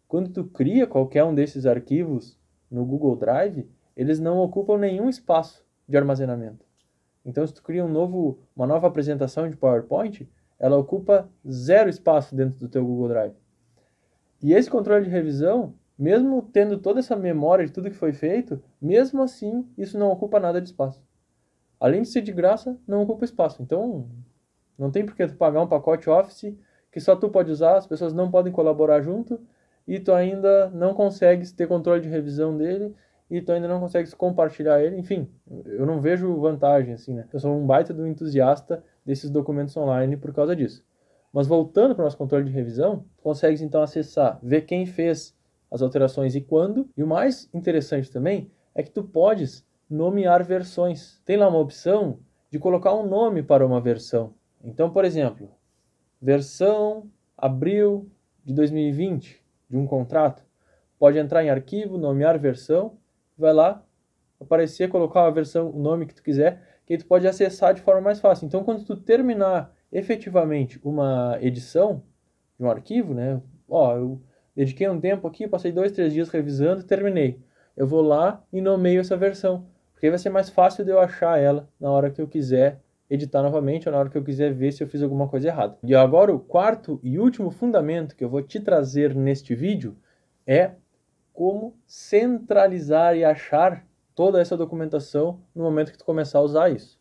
Quando 0.07 0.29
tu 0.29 0.45
cria 0.45 0.87
qualquer 0.87 1.25
um 1.25 1.35
desses 1.35 1.65
arquivos 1.65 2.39
no 2.71 2.85
Google 2.85 3.17
Drive, 3.17 3.69
eles 3.93 4.21
não 4.21 4.37
ocupam 4.37 4.77
nenhum 4.77 5.09
espaço 5.09 5.65
de 5.85 5.97
armazenamento. 5.97 6.65
Então, 7.25 7.45
se 7.45 7.53
tu 7.53 7.61
cria 7.61 7.83
um 7.83 7.89
novo, 7.89 8.39
uma 8.55 8.65
nova 8.65 8.87
apresentação 8.87 9.49
de 9.49 9.57
PowerPoint, 9.57 10.25
ela 10.57 10.77
ocupa 10.77 11.29
zero 11.45 11.89
espaço 11.89 12.33
dentro 12.33 12.57
do 12.57 12.69
teu 12.69 12.85
Google 12.85 13.09
Drive. 13.09 13.44
E 14.45 14.53
esse 14.53 14.69
controle 14.69 15.05
de 15.05 15.11
revisão, 15.11 15.73
mesmo 15.97 16.41
tendo 16.41 16.77
toda 16.77 16.99
essa 16.99 17.15
memória 17.15 17.65
de 17.65 17.71
tudo 17.71 17.89
que 17.89 17.95
foi 17.95 18.13
feito, 18.13 18.61
mesmo 18.81 19.21
assim, 19.21 19.67
isso 19.77 19.97
não 19.97 20.11
ocupa 20.11 20.39
nada 20.39 20.61
de 20.61 20.69
espaço 20.69 21.03
além 21.79 22.01
de 22.01 22.07
ser 22.07 22.21
de 22.21 22.31
graça, 22.31 22.77
não 22.87 23.01
ocupa 23.01 23.25
espaço. 23.25 23.61
Então, 23.61 24.07
não 24.77 24.91
tem 24.91 25.05
por 25.05 25.15
que 25.15 25.27
tu 25.27 25.35
pagar 25.35 25.61
um 25.61 25.67
pacote 25.67 26.09
Office 26.09 26.55
que 26.91 26.99
só 26.99 27.15
tu 27.15 27.29
pode 27.29 27.51
usar, 27.51 27.75
as 27.75 27.85
pessoas 27.85 28.13
não 28.13 28.31
podem 28.31 28.53
colaborar 28.53 29.01
junto 29.01 29.39
e 29.85 29.99
tu 29.99 30.13
ainda 30.13 30.69
não 30.69 30.93
consegues 30.93 31.51
ter 31.51 31.67
controle 31.67 32.01
de 32.01 32.07
revisão 32.07 32.55
dele 32.55 32.95
e 33.29 33.41
tu 33.41 33.51
ainda 33.51 33.67
não 33.67 33.81
consegues 33.81 34.13
compartilhar 34.13 34.81
ele. 34.81 34.97
Enfim, 34.97 35.29
eu 35.65 35.85
não 35.85 35.99
vejo 35.99 36.33
vantagem 36.39 36.93
assim, 36.93 37.13
né? 37.13 37.27
Eu 37.33 37.39
sou 37.39 37.53
um 37.53 37.65
baita 37.67 37.93
do 37.93 38.07
entusiasta 38.07 38.81
desses 39.05 39.29
documentos 39.29 39.75
online 39.75 40.15
por 40.15 40.33
causa 40.33 40.55
disso. 40.55 40.84
Mas 41.35 41.47
voltando 41.47 41.93
para 41.93 42.03
o 42.03 42.05
nosso 42.05 42.15
controle 42.15 42.45
de 42.45 42.51
revisão, 42.51 43.03
consegues 43.21 43.61
então 43.61 43.81
acessar, 43.81 44.39
ver 44.41 44.61
quem 44.61 44.85
fez 44.85 45.35
as 45.69 45.81
alterações 45.81 46.33
e 46.33 46.39
quando. 46.39 46.89
E 46.95 47.03
o 47.03 47.07
mais 47.07 47.49
interessante 47.53 48.09
também 48.09 48.49
é 48.73 48.81
que 48.81 48.89
tu 48.89 49.03
podes 49.03 49.67
nomear 49.89 50.45
versões. 50.45 51.21
Tem 51.25 51.35
lá 51.35 51.49
uma 51.49 51.59
opção 51.59 52.19
de 52.49 52.57
colocar 52.57 52.95
um 52.95 53.05
nome 53.05 53.43
para 53.43 53.65
uma 53.65 53.81
versão. 53.81 54.33
Então, 54.63 54.89
por 54.89 55.03
exemplo, 55.03 55.51
versão 56.21 57.11
abril 57.37 58.09
de 58.45 58.53
2020 58.53 59.43
de 59.69 59.75
um 59.75 59.85
contrato. 59.85 60.41
Pode 60.97 61.17
entrar 61.17 61.43
em 61.43 61.49
arquivo, 61.49 61.97
nomear 61.97 62.39
versão, 62.39 62.97
vai 63.37 63.51
lá, 63.51 63.83
aparecer, 64.39 64.87
colocar 64.87 65.25
a 65.25 65.31
versão, 65.31 65.69
o 65.69 65.79
nome 65.79 66.05
que 66.05 66.15
tu 66.15 66.23
quiser, 66.23 66.79
que 66.85 66.93
aí 66.93 66.97
tu 66.97 67.05
pode 67.05 67.27
acessar 67.27 67.73
de 67.73 67.81
forma 67.81 67.99
mais 67.99 68.21
fácil. 68.21 68.45
Então, 68.45 68.63
quando 68.63 68.85
tu 68.85 68.95
terminar 68.95 69.74
efetivamente 69.91 70.79
uma 70.83 71.37
edição 71.41 72.03
de 72.57 72.65
um 72.65 72.69
arquivo, 72.69 73.13
né? 73.13 73.41
Ó, 73.67 73.95
eu 73.95 74.21
dediquei 74.55 74.87
um 74.87 74.99
tempo 74.99 75.27
aqui, 75.27 75.47
passei 75.47 75.71
dois, 75.71 75.91
três 75.91 76.13
dias 76.13 76.29
revisando 76.29 76.81
e 76.81 76.85
terminei. 76.85 77.39
Eu 77.75 77.87
vou 77.87 78.01
lá 78.01 78.43
e 78.51 78.61
nomeio 78.61 79.01
essa 79.01 79.17
versão, 79.17 79.65
porque 79.93 80.09
vai 80.09 80.19
ser 80.19 80.29
mais 80.29 80.49
fácil 80.49 80.85
de 80.85 80.91
eu 80.91 80.99
achar 80.99 81.39
ela 81.39 81.69
na 81.79 81.91
hora 81.91 82.09
que 82.09 82.21
eu 82.21 82.27
quiser 82.27 82.81
editar 83.09 83.41
novamente 83.41 83.87
ou 83.87 83.91
na 83.91 83.99
hora 83.99 84.09
que 84.09 84.17
eu 84.17 84.23
quiser 84.23 84.53
ver 84.53 84.71
se 84.71 84.83
eu 84.83 84.87
fiz 84.87 85.01
alguma 85.01 85.27
coisa 85.27 85.49
errada. 85.49 85.77
E 85.83 85.93
agora 85.93 86.33
o 86.33 86.39
quarto 86.39 86.99
e 87.03 87.19
último 87.19 87.51
fundamento 87.51 88.15
que 88.15 88.23
eu 88.23 88.29
vou 88.29 88.41
te 88.41 88.59
trazer 88.59 89.13
neste 89.13 89.53
vídeo 89.53 89.95
é 90.47 90.71
como 91.33 91.75
centralizar 91.85 93.15
e 93.15 93.23
achar 93.23 93.85
toda 94.15 94.39
essa 94.39 94.55
documentação 94.55 95.41
no 95.53 95.63
momento 95.63 95.91
que 95.91 95.97
tu 95.97 96.05
começar 96.05 96.39
a 96.39 96.43
usar 96.43 96.69
isso. 96.69 96.97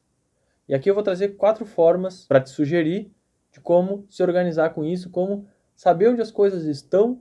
E 0.68 0.74
aqui 0.74 0.90
eu 0.90 0.94
vou 0.94 1.02
trazer 1.02 1.36
quatro 1.36 1.66
formas 1.66 2.26
para 2.26 2.40
te 2.40 2.50
sugerir 2.50 3.12
de 3.52 3.60
como 3.60 4.06
se 4.08 4.22
organizar 4.22 4.70
com 4.70 4.84
isso, 4.84 5.10
como 5.10 5.46
saber 5.76 6.08
onde 6.08 6.22
as 6.22 6.30
coisas 6.30 6.64
estão 6.64 7.20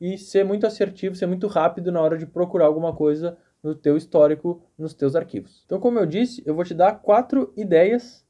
e 0.00 0.16
ser 0.16 0.44
muito 0.44 0.66
assertivo, 0.66 1.14
ser 1.14 1.26
muito 1.26 1.46
rápido 1.46 1.90
na 1.90 2.00
hora 2.00 2.16
de 2.16 2.26
procurar 2.26 2.66
alguma 2.66 2.94
coisa 2.94 3.36
no 3.62 3.74
teu 3.74 3.96
histórico, 3.96 4.62
nos 4.78 4.94
teus 4.94 5.16
arquivos. 5.16 5.62
Então, 5.66 5.80
como 5.80 5.98
eu 5.98 6.06
disse, 6.06 6.42
eu 6.46 6.54
vou 6.54 6.64
te 6.64 6.74
dar 6.74 7.00
quatro 7.00 7.52
ideias 7.56 8.24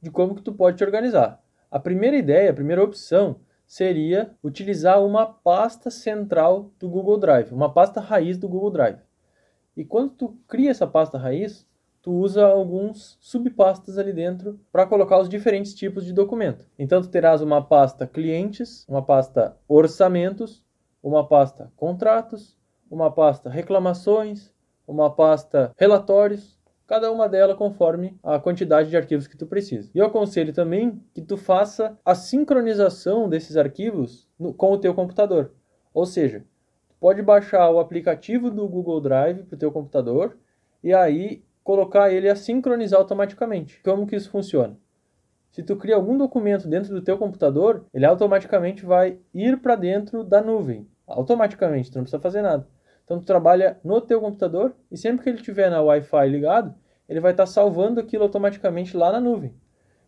de 0.00 0.10
como 0.10 0.34
que 0.34 0.42
tu 0.42 0.52
pode 0.52 0.76
te 0.76 0.84
organizar. 0.84 1.42
A 1.70 1.78
primeira 1.78 2.16
ideia, 2.16 2.50
a 2.50 2.54
primeira 2.54 2.84
opção 2.84 3.40
seria 3.66 4.30
utilizar 4.42 5.04
uma 5.04 5.26
pasta 5.26 5.90
central 5.90 6.70
do 6.78 6.88
Google 6.88 7.18
Drive, 7.18 7.52
uma 7.52 7.72
pasta 7.72 8.00
raiz 8.00 8.38
do 8.38 8.48
Google 8.48 8.70
Drive. 8.70 9.00
E 9.76 9.84
quando 9.84 10.10
tu 10.10 10.38
cria 10.46 10.70
essa 10.70 10.86
pasta 10.86 11.18
raiz, 11.18 11.66
tu 12.06 12.12
usa 12.12 12.46
alguns 12.46 13.18
subpastas 13.20 13.98
ali 13.98 14.12
dentro 14.12 14.60
para 14.70 14.86
colocar 14.86 15.18
os 15.18 15.28
diferentes 15.28 15.74
tipos 15.74 16.04
de 16.04 16.12
documento. 16.12 16.64
Então 16.78 17.02
tu 17.02 17.08
terás 17.08 17.42
uma 17.42 17.60
pasta 17.60 18.06
clientes, 18.06 18.86
uma 18.88 19.02
pasta 19.02 19.56
orçamentos, 19.66 20.64
uma 21.02 21.26
pasta 21.26 21.72
contratos, 21.74 22.56
uma 22.88 23.10
pasta 23.10 23.50
reclamações, 23.50 24.54
uma 24.86 25.10
pasta 25.10 25.72
relatórios, 25.76 26.56
cada 26.86 27.10
uma 27.10 27.28
delas 27.28 27.56
conforme 27.56 28.16
a 28.22 28.38
quantidade 28.38 28.88
de 28.88 28.96
arquivos 28.96 29.26
que 29.26 29.36
tu 29.36 29.44
precisa. 29.44 29.90
E 29.92 29.98
eu 29.98 30.06
aconselho 30.06 30.52
também 30.52 31.02
que 31.12 31.20
tu 31.20 31.36
faça 31.36 31.98
a 32.04 32.14
sincronização 32.14 33.28
desses 33.28 33.56
arquivos 33.56 34.28
no, 34.38 34.54
com 34.54 34.70
o 34.70 34.78
teu 34.78 34.94
computador. 34.94 35.50
Ou 35.92 36.06
seja, 36.06 36.44
pode 37.00 37.20
baixar 37.20 37.68
o 37.68 37.80
aplicativo 37.80 38.48
do 38.48 38.68
Google 38.68 39.00
Drive 39.00 39.42
para 39.42 39.56
o 39.56 39.58
teu 39.58 39.72
computador 39.72 40.36
e 40.84 40.94
aí 40.94 41.42
colocar 41.66 42.12
ele 42.12 42.28
a 42.28 42.36
sincronizar 42.36 43.00
automaticamente. 43.00 43.82
Como 43.82 44.06
que 44.06 44.14
isso 44.14 44.30
funciona? 44.30 44.78
Se 45.50 45.64
tu 45.64 45.74
cria 45.74 45.96
algum 45.96 46.16
documento 46.16 46.68
dentro 46.68 46.94
do 46.94 47.02
teu 47.02 47.18
computador, 47.18 47.84
ele 47.92 48.06
automaticamente 48.06 48.86
vai 48.86 49.18
ir 49.34 49.60
para 49.60 49.74
dentro 49.74 50.22
da 50.22 50.40
nuvem. 50.40 50.86
Automaticamente, 51.04 51.90
tu 51.90 51.96
não 51.96 52.04
precisa 52.04 52.22
fazer 52.22 52.40
nada. 52.40 52.68
Então 53.04 53.18
tu 53.18 53.26
trabalha 53.26 53.80
no 53.82 54.00
teu 54.00 54.20
computador 54.20 54.76
e 54.92 54.96
sempre 54.96 55.24
que 55.24 55.28
ele 55.28 55.38
estiver 55.38 55.68
na 55.68 55.82
Wi-Fi 55.82 56.28
ligado, 56.28 56.72
ele 57.08 57.18
vai 57.18 57.32
estar 57.32 57.42
tá 57.42 57.50
salvando 57.50 57.98
aquilo 57.98 58.22
automaticamente 58.22 58.96
lá 58.96 59.10
na 59.10 59.18
nuvem. 59.18 59.52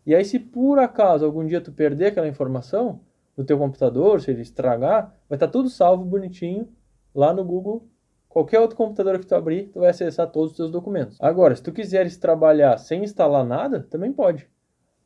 E 0.05 0.15
aí 0.15 0.23
se 0.23 0.39
por 0.39 0.79
acaso 0.79 1.25
algum 1.25 1.45
dia 1.45 1.59
tu 1.59 1.73
perder 1.73 2.07
aquela 2.07 2.27
informação 2.29 3.01
no 3.35 3.43
teu 3.43 3.57
computador, 3.57 4.21
se 4.21 4.31
ele 4.31 4.43
estragar, 4.43 5.13
vai 5.27 5.35
estar 5.35 5.47
tá 5.47 5.51
tudo 5.51 5.69
salvo 5.69 6.05
bonitinho 6.05 6.69
lá 7.13 7.33
no 7.33 7.43
Google. 7.43 7.85
Qualquer 8.29 8.59
outro 8.59 8.77
computador 8.77 9.17
que 9.17 9.25
tu 9.25 9.33
abrir, 9.33 9.69
tu 9.69 9.79
vai 9.79 9.89
acessar 9.89 10.31
todos 10.31 10.51
os 10.51 10.57
teus 10.57 10.71
documentos. 10.71 11.17
Agora, 11.19 11.55
se 11.55 11.63
tu 11.63 11.71
quiseres 11.71 12.15
trabalhar 12.15 12.77
sem 12.77 13.03
instalar 13.03 13.43
nada, 13.43 13.81
também 13.89 14.13
pode. 14.13 14.47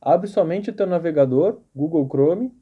Abre 0.02 0.28
somente 0.28 0.70
o 0.70 0.74
teu 0.74 0.86
navegador, 0.86 1.62
Google 1.74 2.06
Chrome, 2.06 2.54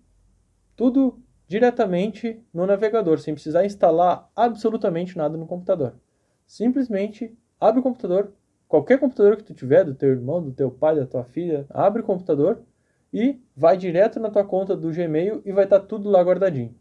tudo 0.76 1.20
diretamente 1.48 2.40
no 2.54 2.68
navegador, 2.68 3.20
sem 3.20 3.34
precisar 3.34 3.66
instalar 3.66 4.30
absolutamente 4.36 5.18
nada 5.18 5.36
no 5.36 5.48
computador. 5.48 5.96
Simplesmente 6.46 7.36
abre 7.60 7.80
o 7.80 7.84
computador, 7.84 8.32
qualquer 8.68 9.00
computador 9.00 9.38
que 9.38 9.44
tu 9.44 9.56
tiver, 9.56 9.84
do 9.84 9.96
teu 9.96 10.10
irmão, 10.10 10.44
do 10.44 10.52
teu 10.52 10.70
pai, 10.70 10.96
da 10.96 11.08
tua 11.08 11.24
filha, 11.24 11.66
abre 11.72 12.04
o 12.04 12.06
computador 12.06 12.62
e 13.12 13.42
vai 13.56 13.76
direto 13.76 14.20
na 14.20 14.30
tua 14.30 14.46
conta 14.46 14.78
do 14.78 14.92
Gmail 14.92 15.42
e 15.44 15.52
vai 15.52 15.64
estar 15.64 15.80
tá 15.80 15.86
tudo 15.86 16.08
lá 16.08 16.22
guardadinho. 16.22 16.76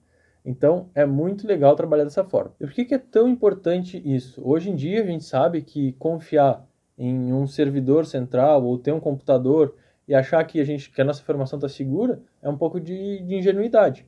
Então 0.44 0.88
é 0.94 1.04
muito 1.04 1.46
legal 1.46 1.76
trabalhar 1.76 2.04
dessa 2.04 2.24
forma. 2.24 2.52
E 2.60 2.66
por 2.66 2.72
que, 2.72 2.84
que 2.84 2.94
é 2.94 2.98
tão 2.98 3.28
importante 3.28 4.00
isso? 4.04 4.40
Hoje 4.44 4.70
em 4.70 4.76
dia 4.76 5.02
a 5.02 5.06
gente 5.06 5.24
sabe 5.24 5.62
que 5.62 5.92
confiar 5.92 6.66
em 6.96 7.32
um 7.32 7.46
servidor 7.46 8.06
central 8.06 8.64
ou 8.64 8.78
ter 8.78 8.92
um 8.92 9.00
computador 9.00 9.74
e 10.06 10.14
achar 10.14 10.42
que 10.44 10.60
a 10.60 10.64
gente 10.64 10.90
que 10.90 11.00
a 11.00 11.04
nossa 11.04 11.22
informação 11.22 11.58
está 11.58 11.68
segura 11.68 12.20
é 12.42 12.48
um 12.48 12.56
pouco 12.56 12.80
de, 12.80 13.22
de 13.22 13.34
ingenuidade. 13.34 14.06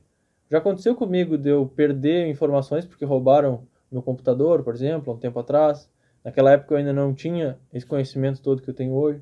Já 0.49 0.57
aconteceu 0.57 0.95
comigo 0.95 1.37
de 1.37 1.49
eu 1.49 1.65
perder 1.65 2.27
informações 2.27 2.85
porque 2.85 3.05
roubaram 3.05 3.67
meu 3.91 4.01
computador, 4.01 4.63
por 4.63 4.73
exemplo, 4.73 5.11
há 5.11 5.15
um 5.15 5.19
tempo 5.19 5.39
atrás. 5.39 5.89
Naquela 6.23 6.51
época 6.51 6.73
eu 6.73 6.77
ainda 6.77 6.93
não 6.93 7.13
tinha 7.13 7.57
esse 7.73 7.85
conhecimento 7.85 8.41
todo 8.41 8.61
que 8.61 8.69
eu 8.69 8.73
tenho 8.73 8.93
hoje. 8.93 9.21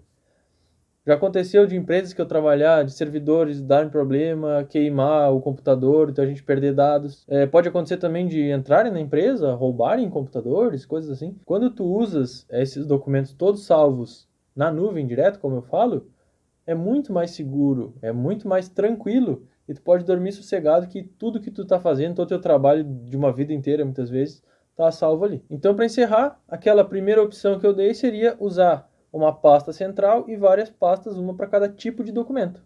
Já 1.05 1.15
aconteceu 1.15 1.65
de 1.65 1.75
empresas 1.75 2.13
que 2.13 2.21
eu 2.21 2.27
trabalhar, 2.27 2.85
de 2.85 2.91
servidores 2.91 3.59
darem 3.59 3.89
problema, 3.89 4.63
queimar 4.69 5.33
o 5.33 5.41
computador, 5.41 6.09
então 6.09 6.23
a 6.23 6.27
gente 6.27 6.43
perder 6.43 6.75
dados. 6.75 7.25
É, 7.27 7.47
pode 7.47 7.67
acontecer 7.67 7.97
também 7.97 8.27
de 8.27 8.51
entrarem 8.51 8.91
na 8.91 8.99
empresa, 8.99 9.51
roubarem 9.53 10.07
computadores, 10.11 10.85
coisas 10.85 11.09
assim. 11.09 11.35
Quando 11.43 11.71
tu 11.71 11.85
usas 11.85 12.45
esses 12.51 12.85
documentos 12.85 13.33
todos 13.33 13.65
salvos 13.65 14.29
na 14.55 14.71
nuvem 14.71 15.07
direto, 15.07 15.39
como 15.39 15.55
eu 15.55 15.61
falo, 15.63 16.07
é 16.67 16.75
muito 16.75 17.11
mais 17.11 17.31
seguro, 17.31 17.95
é 17.99 18.11
muito 18.11 18.47
mais 18.47 18.69
tranquilo 18.69 19.47
e 19.67 19.73
tu 19.73 19.81
pode 19.81 20.05
dormir 20.05 20.33
sossegado 20.33 20.87
que 20.87 21.01
tudo 21.01 21.41
que 21.41 21.49
tu 21.49 21.63
está 21.63 21.79
fazendo, 21.79 22.15
todo 22.15 22.25
o 22.25 22.29
teu 22.29 22.41
trabalho 22.41 22.83
de 22.83 23.17
uma 23.17 23.31
vida 23.31 23.53
inteira, 23.53 23.83
muitas 23.83 24.09
vezes, 24.09 24.43
está 24.69 24.91
salvo 24.91 25.25
ali. 25.25 25.43
Então, 25.49 25.73
para 25.73 25.85
encerrar, 25.85 26.39
aquela 26.47 26.83
primeira 26.83 27.23
opção 27.23 27.57
que 27.57 27.65
eu 27.65 27.73
dei 27.73 27.93
seria 27.95 28.35
usar 28.39 28.90
uma 29.11 29.33
pasta 29.33 29.73
central 29.73 30.25
e 30.27 30.35
várias 30.35 30.69
pastas, 30.69 31.17
uma 31.17 31.35
para 31.35 31.47
cada 31.47 31.67
tipo 31.67 32.03
de 32.03 32.11
documento. 32.11 32.63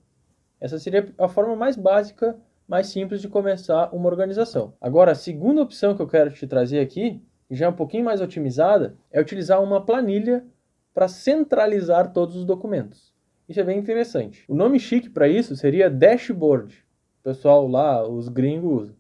Essa 0.59 0.79
seria 0.79 1.13
a 1.17 1.27
forma 1.27 1.55
mais 1.55 1.75
básica, 1.75 2.37
mais 2.67 2.87
simples 2.87 3.21
de 3.21 3.27
começar 3.27 3.89
uma 3.93 4.09
organização. 4.09 4.73
Agora, 4.79 5.11
a 5.11 5.15
segunda 5.15 5.61
opção 5.61 5.95
que 5.95 6.01
eu 6.01 6.07
quero 6.07 6.31
te 6.31 6.47
trazer 6.47 6.79
aqui, 6.79 7.21
já 7.49 7.65
é 7.65 7.69
um 7.69 7.73
pouquinho 7.73 8.05
mais 8.05 8.21
otimizada, 8.21 8.95
é 9.11 9.19
utilizar 9.19 9.61
uma 9.61 9.85
planilha 9.85 10.45
para 10.93 11.07
centralizar 11.07 12.13
todos 12.13 12.35
os 12.35 12.45
documentos. 12.45 13.13
Isso 13.47 13.59
é 13.59 13.63
bem 13.63 13.77
interessante. 13.77 14.43
O 14.47 14.55
nome 14.55 14.79
chique 14.79 15.09
para 15.09 15.27
isso 15.27 15.55
seria 15.55 15.89
dashboard 15.89 16.85
pessoal 17.25 17.67
lá, 17.67 18.07
os 18.07 18.29
gringos 18.29 18.83
usam. 18.83 18.95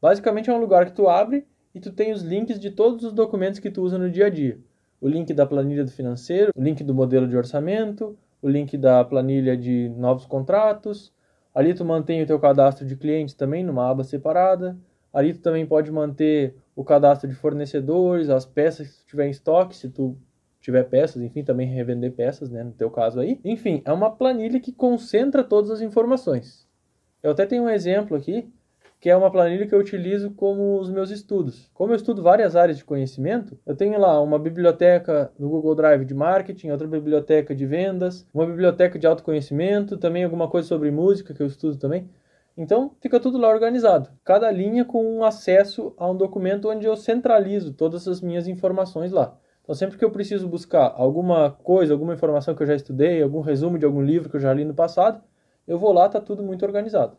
Basicamente 0.00 0.50
é 0.50 0.52
um 0.52 0.60
lugar 0.60 0.84
que 0.86 0.92
tu 0.92 1.08
abre 1.08 1.46
e 1.72 1.78
tu 1.78 1.92
tem 1.92 2.12
os 2.12 2.22
links 2.22 2.58
de 2.58 2.72
todos 2.72 3.04
os 3.04 3.12
documentos 3.12 3.60
que 3.60 3.70
tu 3.70 3.82
usa 3.82 3.96
no 3.96 4.10
dia 4.10 4.26
a 4.26 4.30
dia. 4.30 4.58
O 5.02 5.08
link 5.08 5.34
da 5.34 5.44
planilha 5.44 5.84
do 5.84 5.90
financeiro, 5.90 6.52
o 6.56 6.62
link 6.62 6.84
do 6.84 6.94
modelo 6.94 7.26
de 7.26 7.36
orçamento, 7.36 8.16
o 8.40 8.48
link 8.48 8.78
da 8.78 9.04
planilha 9.04 9.56
de 9.56 9.88
novos 9.96 10.26
contratos. 10.26 11.12
Ali 11.52 11.74
tu 11.74 11.84
mantém 11.84 12.22
o 12.22 12.26
teu 12.26 12.38
cadastro 12.38 12.86
de 12.86 12.94
clientes 12.94 13.34
também 13.34 13.64
numa 13.64 13.90
aba 13.90 14.04
separada. 14.04 14.78
Ali 15.12 15.34
tu 15.34 15.40
também 15.40 15.66
pode 15.66 15.90
manter 15.90 16.54
o 16.76 16.84
cadastro 16.84 17.28
de 17.28 17.34
fornecedores, 17.34 18.30
as 18.30 18.46
peças 18.46 18.88
que 18.88 18.98
tu 18.98 19.06
tiver 19.08 19.26
em 19.26 19.30
estoque, 19.30 19.74
se 19.74 19.90
tu 19.90 20.16
tiver 20.60 20.84
peças, 20.84 21.20
enfim, 21.20 21.42
também 21.42 21.66
revender 21.66 22.12
peças, 22.12 22.48
né, 22.48 22.62
no 22.62 22.70
teu 22.70 22.88
caso 22.88 23.18
aí. 23.18 23.40
Enfim, 23.44 23.82
é 23.84 23.92
uma 23.92 24.08
planilha 24.08 24.60
que 24.60 24.70
concentra 24.70 25.42
todas 25.42 25.72
as 25.72 25.80
informações. 25.80 26.64
Eu 27.20 27.32
até 27.32 27.44
tenho 27.44 27.64
um 27.64 27.68
exemplo 27.68 28.16
aqui, 28.16 28.48
que 29.02 29.10
é 29.10 29.16
uma 29.16 29.32
planilha 29.32 29.66
que 29.66 29.74
eu 29.74 29.80
utilizo 29.80 30.30
como 30.30 30.78
os 30.78 30.88
meus 30.88 31.10
estudos. 31.10 31.68
Como 31.74 31.90
eu 31.90 31.96
estudo 31.96 32.22
várias 32.22 32.54
áreas 32.54 32.78
de 32.78 32.84
conhecimento, 32.84 33.58
eu 33.66 33.74
tenho 33.74 33.98
lá 33.98 34.20
uma 34.22 34.38
biblioteca 34.38 35.32
no 35.36 35.48
Google 35.48 35.74
Drive 35.74 36.04
de 36.04 36.14
marketing, 36.14 36.70
outra 36.70 36.86
biblioteca 36.86 37.52
de 37.52 37.66
vendas, 37.66 38.24
uma 38.32 38.46
biblioteca 38.46 39.00
de 39.00 39.04
autoconhecimento, 39.04 39.96
também 39.96 40.22
alguma 40.22 40.46
coisa 40.46 40.68
sobre 40.68 40.88
música 40.92 41.34
que 41.34 41.42
eu 41.42 41.48
estudo 41.48 41.76
também. 41.78 42.08
Então, 42.56 42.94
fica 43.00 43.18
tudo 43.18 43.38
lá 43.38 43.48
organizado. 43.48 44.08
Cada 44.24 44.48
linha 44.52 44.84
com 44.84 45.04
um 45.04 45.24
acesso 45.24 45.92
a 45.98 46.08
um 46.08 46.16
documento 46.16 46.70
onde 46.70 46.86
eu 46.86 46.94
centralizo 46.94 47.72
todas 47.72 48.06
as 48.06 48.20
minhas 48.20 48.46
informações 48.46 49.10
lá. 49.10 49.36
Então, 49.64 49.74
sempre 49.74 49.98
que 49.98 50.04
eu 50.04 50.12
preciso 50.12 50.46
buscar 50.46 50.94
alguma 50.96 51.50
coisa, 51.50 51.92
alguma 51.92 52.14
informação 52.14 52.54
que 52.54 52.62
eu 52.62 52.68
já 52.68 52.76
estudei, 52.76 53.20
algum 53.20 53.40
resumo 53.40 53.80
de 53.80 53.84
algum 53.84 54.00
livro 54.00 54.30
que 54.30 54.36
eu 54.36 54.40
já 54.40 54.54
li 54.54 54.64
no 54.64 54.74
passado, 54.74 55.20
eu 55.66 55.76
vou 55.76 55.92
lá, 55.92 56.06
está 56.06 56.20
tudo 56.20 56.44
muito 56.44 56.64
organizado. 56.64 57.16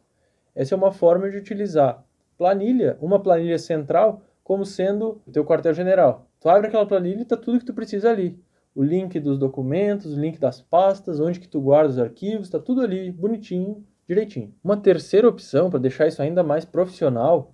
Essa 0.55 0.75
é 0.75 0.77
uma 0.77 0.91
forma 0.91 1.29
de 1.29 1.38
utilizar 1.38 2.03
planilha, 2.38 2.98
uma 3.00 3.22
planilha 3.22 3.57
central, 3.57 4.22
como 4.43 4.65
sendo 4.65 5.22
o 5.25 5.31
teu 5.31 5.45
quartel-general. 5.45 6.27
Tu 6.39 6.50
abre 6.50 6.67
aquela 6.67 6.86
planilha 6.86 7.19
e 7.19 7.22
está 7.22 7.38
tudo 7.38 7.60
que 7.60 7.65
tu 7.65 7.74
precisa 7.74 8.10
ali. 8.10 8.38
O 8.75 8.83
link 8.83 9.19
dos 9.19 9.38
documentos, 9.38 10.17
o 10.17 10.19
link 10.19 10.39
das 10.39 10.60
pastas, 10.60 11.19
onde 11.19 11.39
que 11.39 11.48
tu 11.48 11.62
guarda 11.62 11.89
os 11.89 12.00
arquivos, 12.00 12.48
está 12.48 12.60
tudo 12.60 12.81
ali 12.81 13.12
bonitinho, 13.12 13.86
direitinho. 14.07 14.53
Uma 14.63 14.75
terceira 14.75 15.29
opção, 15.29 15.69
para 15.69 15.79
deixar 15.79 16.07
isso 16.07 16.22
ainda 16.22 16.43
mais 16.43 16.65
profissional, 16.65 17.53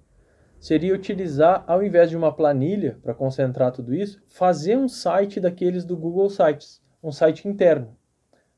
seria 0.60 0.96
utilizar, 0.96 1.64
ao 1.68 1.84
invés 1.84 2.10
de 2.10 2.18
uma 2.18 2.34
planilha 2.34 2.98
para 3.04 3.14
concentrar 3.14 3.72
tudo 3.72 3.94
isso, 3.94 4.22
fazer 4.28 4.78
um 4.78 4.88
site 4.88 5.40
daqueles 5.40 5.86
do 5.86 5.96
Google 5.96 6.30
Sites, 6.30 6.82
um 7.04 7.12
site 7.12 7.48
interno. 7.48 7.96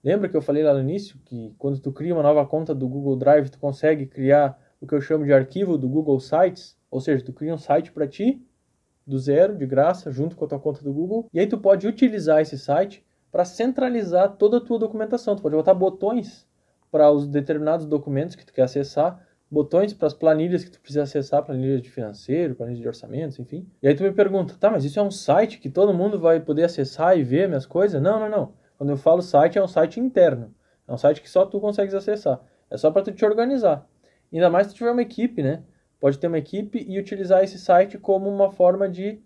Lembra 0.04 0.28
que 0.28 0.36
eu 0.36 0.42
falei 0.42 0.64
lá 0.64 0.74
no 0.74 0.80
início 0.80 1.20
que 1.26 1.54
quando 1.58 1.80
tu 1.80 1.92
cria 1.92 2.14
uma 2.14 2.24
nova 2.24 2.46
conta 2.46 2.74
do 2.74 2.88
Google 2.88 3.16
Drive, 3.16 3.50
tu 3.50 3.60
consegue 3.60 4.06
criar 4.08 4.60
o 4.80 4.88
que 4.88 4.96
eu 4.96 5.02
chamo 5.02 5.26
de 5.26 5.32
arquivo 5.32 5.78
do 5.78 5.88
Google 5.88 6.20
Sites, 6.20 6.76
ou 6.90 7.00
seja, 7.00 7.24
tu 7.24 7.32
cria 7.32 7.54
um 7.54 7.58
site 7.58 7.92
para 7.92 8.08
ti 8.08 8.42
do 9.06 9.20
zero, 9.20 9.56
de 9.56 9.66
graça, 9.66 10.12
junto 10.12 10.36
com 10.36 10.46
a 10.46 10.48
tua 10.48 10.60
conta 10.60 10.84
do 10.84 10.92
Google, 10.92 11.28
e 11.34 11.40
aí 11.40 11.48
tu 11.48 11.58
pode 11.58 11.88
utilizar 11.88 12.42
esse 12.42 12.58
site 12.58 13.06
para 13.32 13.46
centralizar 13.46 14.36
toda 14.38 14.58
a 14.58 14.62
tua 14.62 14.80
documentação. 14.80 15.36
Tu 15.36 15.42
pode 15.42 15.56
botar 15.56 15.74
botões 15.74 16.48
para 16.92 17.10
os 17.12 17.28
determinados 17.28 17.86
documentos 17.86 18.36
que 18.36 18.46
tu 18.46 18.52
quer 18.52 18.64
acessar, 18.64 19.26
botões 19.50 19.94
para 19.94 20.08
as 20.08 20.14
planilhas 20.14 20.64
que 20.64 20.72
tu 20.72 20.80
precisa 20.80 21.04
acessar, 21.04 21.44
planilhas 21.44 21.82
de 21.82 21.90
financeiro, 21.90 22.56
planilhas 22.56 22.82
de 22.82 22.88
orçamentos, 22.88 23.40
enfim. 23.40 23.68
E 23.82 23.88
aí 23.88 23.96
tu 23.96 24.04
me 24.04 24.12
pergunta, 24.12 24.56
tá, 24.60 24.70
mas 24.70 24.84
isso 24.84 25.00
é 25.00 25.04
um 25.04 25.12
site 25.12 25.60
que 25.60 25.70
todo 25.70 25.94
mundo 25.94 26.20
vai 26.20 26.40
poder 26.40 26.64
acessar 26.64 27.18
e 27.18 27.24
ver 27.24 27.48
minhas 27.48 27.66
coisas? 27.66 28.02
Não, 28.02 28.20
não, 28.20 28.30
não. 28.30 28.61
Quando 28.82 28.90
eu 28.90 28.98
falo 28.98 29.22
site, 29.22 29.60
é 29.60 29.64
um 29.64 29.68
site 29.68 30.00
interno. 30.00 30.52
É 30.88 30.92
um 30.92 30.98
site 30.98 31.22
que 31.22 31.30
só 31.30 31.46
tu 31.46 31.60
consegues 31.60 31.94
acessar. 31.94 32.42
É 32.68 32.76
só 32.76 32.90
para 32.90 33.04
tu 33.04 33.12
te 33.12 33.24
organizar. 33.24 33.88
Ainda 34.34 34.50
mais 34.50 34.66
se 34.66 34.74
tu 34.74 34.78
tiver 34.78 34.90
uma 34.90 35.04
equipe, 35.04 35.44
né? 35.44 35.62
Pode 36.00 36.18
ter 36.18 36.26
uma 36.26 36.40
equipe 36.40 36.84
e 36.90 36.98
utilizar 36.98 37.44
esse 37.44 37.60
site 37.60 38.00
como 38.00 38.28
uma 38.28 38.50
forma 38.50 38.90
de 38.90 39.22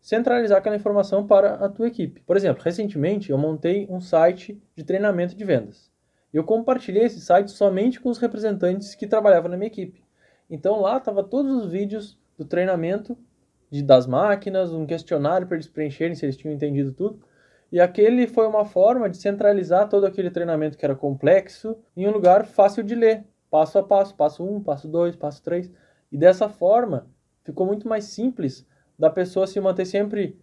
centralizar 0.00 0.58
aquela 0.58 0.74
informação 0.74 1.24
para 1.24 1.54
a 1.54 1.68
tua 1.68 1.86
equipe. 1.86 2.20
Por 2.22 2.36
exemplo, 2.36 2.64
recentemente 2.64 3.30
eu 3.30 3.38
montei 3.38 3.86
um 3.88 4.00
site 4.00 4.60
de 4.74 4.82
treinamento 4.82 5.36
de 5.36 5.44
vendas. 5.44 5.88
Eu 6.34 6.42
compartilhei 6.42 7.04
esse 7.04 7.20
site 7.20 7.52
somente 7.52 8.00
com 8.00 8.08
os 8.08 8.18
representantes 8.18 8.96
que 8.96 9.06
trabalhavam 9.06 9.48
na 9.48 9.56
minha 9.56 9.68
equipe. 9.68 10.02
Então 10.50 10.80
lá 10.80 10.96
estava 10.96 11.22
todos 11.22 11.52
os 11.52 11.70
vídeos 11.70 12.18
do 12.36 12.44
treinamento 12.44 13.16
de, 13.70 13.84
das 13.84 14.04
máquinas, 14.04 14.72
um 14.72 14.84
questionário 14.84 15.46
para 15.46 15.58
eles 15.58 15.68
preencherem 15.68 16.16
se 16.16 16.26
eles 16.26 16.36
tinham 16.36 16.52
entendido 16.52 16.90
tudo. 16.90 17.20
E 17.70 17.80
aquele 17.80 18.26
foi 18.26 18.46
uma 18.46 18.64
forma 18.64 19.10
de 19.10 19.16
centralizar 19.16 19.88
todo 19.88 20.06
aquele 20.06 20.30
treinamento 20.30 20.78
que 20.78 20.84
era 20.84 20.94
complexo 20.94 21.76
em 21.96 22.06
um 22.06 22.12
lugar 22.12 22.46
fácil 22.46 22.82
de 22.82 22.94
ler, 22.94 23.24
passo 23.50 23.78
a 23.78 23.82
passo, 23.82 24.14
passo 24.14 24.44
1, 24.44 24.56
um, 24.56 24.62
passo 24.62 24.88
2, 24.88 25.16
passo 25.16 25.42
3. 25.42 25.72
E 26.10 26.16
dessa 26.16 26.48
forma 26.48 27.06
ficou 27.44 27.66
muito 27.66 27.88
mais 27.88 28.04
simples 28.04 28.66
da 28.98 29.10
pessoa 29.10 29.46
se 29.46 29.60
manter 29.60 29.84
sempre 29.84 30.38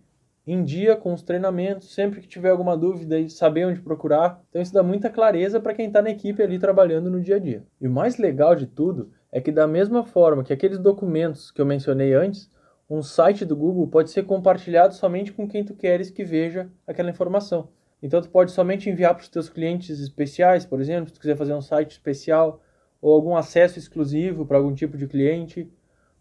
em 0.46 0.64
dia 0.64 0.96
com 0.96 1.14
os 1.14 1.24
treinamentos, 1.24 1.94
sempre 1.94 2.20
que 2.20 2.28
tiver 2.28 2.50
alguma 2.50 2.76
dúvida 2.76 3.18
e 3.18 3.30
saber 3.30 3.66
onde 3.66 3.82
procurar. 3.82 4.42
Então 4.50 4.62
isso 4.62 4.74
dá 4.74 4.84
muita 4.84 5.10
clareza 5.10 5.60
para 5.60 5.74
quem 5.74 5.88
está 5.88 6.02
na 6.02 6.10
equipe 6.10 6.44
ali 6.44 6.60
trabalhando 6.60 7.10
no 7.10 7.22
dia 7.22 7.38
a 7.38 7.40
dia. 7.40 7.64
E 7.80 7.88
o 7.88 7.92
mais 7.92 8.18
legal 8.18 8.54
de 8.56 8.68
tudo 8.68 9.12
é 9.32 9.40
que 9.40 9.52
da 9.52 9.68
mesma 9.68 10.04
forma 10.04 10.44
que 10.44 10.54
aqueles 10.54 10.78
documentos 10.78 11.50
que 11.50 11.62
eu 11.62 11.66
mencionei 11.66 12.14
antes, 12.14 12.50
um 12.90 13.02
site 13.02 13.46
do 13.46 13.56
Google 13.56 13.88
pode 13.88 14.12
ser 14.12 14.24
compartilhado 14.24 14.94
somente 14.94 15.32
com 15.32 15.48
quem 15.48 15.64
tu 15.64 15.74
queres 15.74 16.10
que 16.10 16.24
veja 16.24 16.70
aquela 16.86 17.10
informação. 17.10 17.70
Então 18.02 18.22
tu 18.22 18.30
pode 18.30 18.52
somente 18.52 18.90
enviar 18.90 19.16
para 19.16 19.22
os 19.22 19.30
teus 19.30 19.48
clientes 19.48 20.00
especiais, 20.00 20.66
por 20.66 20.82
exemplo, 20.82 21.08
se 21.08 21.14
tu 21.14 21.22
quiser 21.22 21.38
fazer 21.38 21.54
um 21.54 21.62
site 21.62 21.92
especial 21.92 22.62
ou 23.02 23.14
algum 23.14 23.36
acesso 23.36 23.80
exclusivo 23.80 24.46
para 24.46 24.58
algum 24.58 24.74
tipo 24.74 24.98
de 24.98 25.08
cliente, 25.08 25.72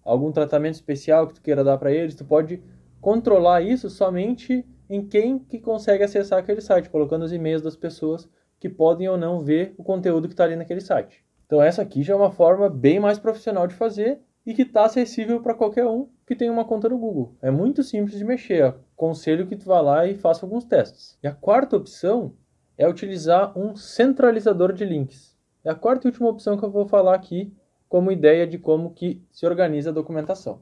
algum 0.05 0.31
tratamento 0.31 0.75
especial 0.75 1.27
que 1.27 1.35
tu 1.35 1.43
queira 1.43 1.65
dar 1.65 1.79
para 1.79 1.93
eles, 1.93 2.15
tu 2.15 2.25
pode 2.25 2.63
controlar 3.01 3.63
isso 3.63 3.91
somente 3.91 4.65
em 4.89 5.05
quem 5.05 5.39
que 5.39 5.59
consegue 5.59 6.05
acessar 6.05 6.39
aquele 6.39 6.61
site, 6.61 6.89
colocando 6.89 7.25
os 7.25 7.33
e-mails 7.33 7.63
das 7.63 7.75
pessoas 7.75 8.29
que 8.61 8.69
podem 8.69 9.09
ou 9.09 9.17
não 9.17 9.41
ver 9.41 9.75
o 9.77 9.83
conteúdo 9.83 10.29
que 10.29 10.35
está 10.35 10.45
ali 10.45 10.55
naquele 10.55 10.81
site. 10.81 11.25
Então 11.47 11.61
essa 11.61 11.83
aqui 11.83 12.03
já 12.03 12.13
é 12.13 12.17
uma 12.17 12.31
forma 12.31 12.71
bem 12.71 13.01
mais 13.01 13.19
profissional 13.19 13.67
de 13.67 13.75
fazer 13.75 14.21
e 14.45 14.55
que 14.55 14.63
está 14.63 14.85
acessível 14.85 15.41
para 15.41 15.55
qualquer 15.55 15.87
um 15.87 16.09
que 16.27 16.35
tenha 16.35 16.53
uma 16.53 16.65
conta 16.65 16.89
no 16.89 16.99
Google. 16.99 17.37
É 17.41 17.51
muito 17.51 17.83
simples 17.83 18.19
de 18.19 18.25
mexer. 18.25 18.75
Aconselho 18.95 19.47
que 19.47 19.57
tu 19.57 19.67
vá 19.67 19.81
lá 19.81 20.07
e 20.07 20.17
faça 20.17 20.45
alguns 20.45 20.65
testes. 20.65 21.19
E 21.23 21.27
a 21.27 21.33
quarta 21.33 21.77
opção 21.77 22.35
é 22.77 22.89
utilizar 22.89 23.57
um 23.57 23.77
centralizador 23.77 24.73
de 24.73 24.85
links. 24.85 25.37
É 25.65 25.71
a 25.71 25.75
quarta 25.75 26.07
e 26.07 26.11
última 26.11 26.29
opção 26.29 26.57
que 26.57 26.65
eu 26.65 26.71
vou 26.71 26.87
falar 26.87 27.15
aqui 27.15 27.55
como 27.89 28.11
ideia 28.11 28.47
de 28.47 28.59
como 28.59 28.93
que 28.93 29.23
se 29.31 29.47
organiza 29.47 29.91
a 29.91 29.93
documentação. 29.93 30.61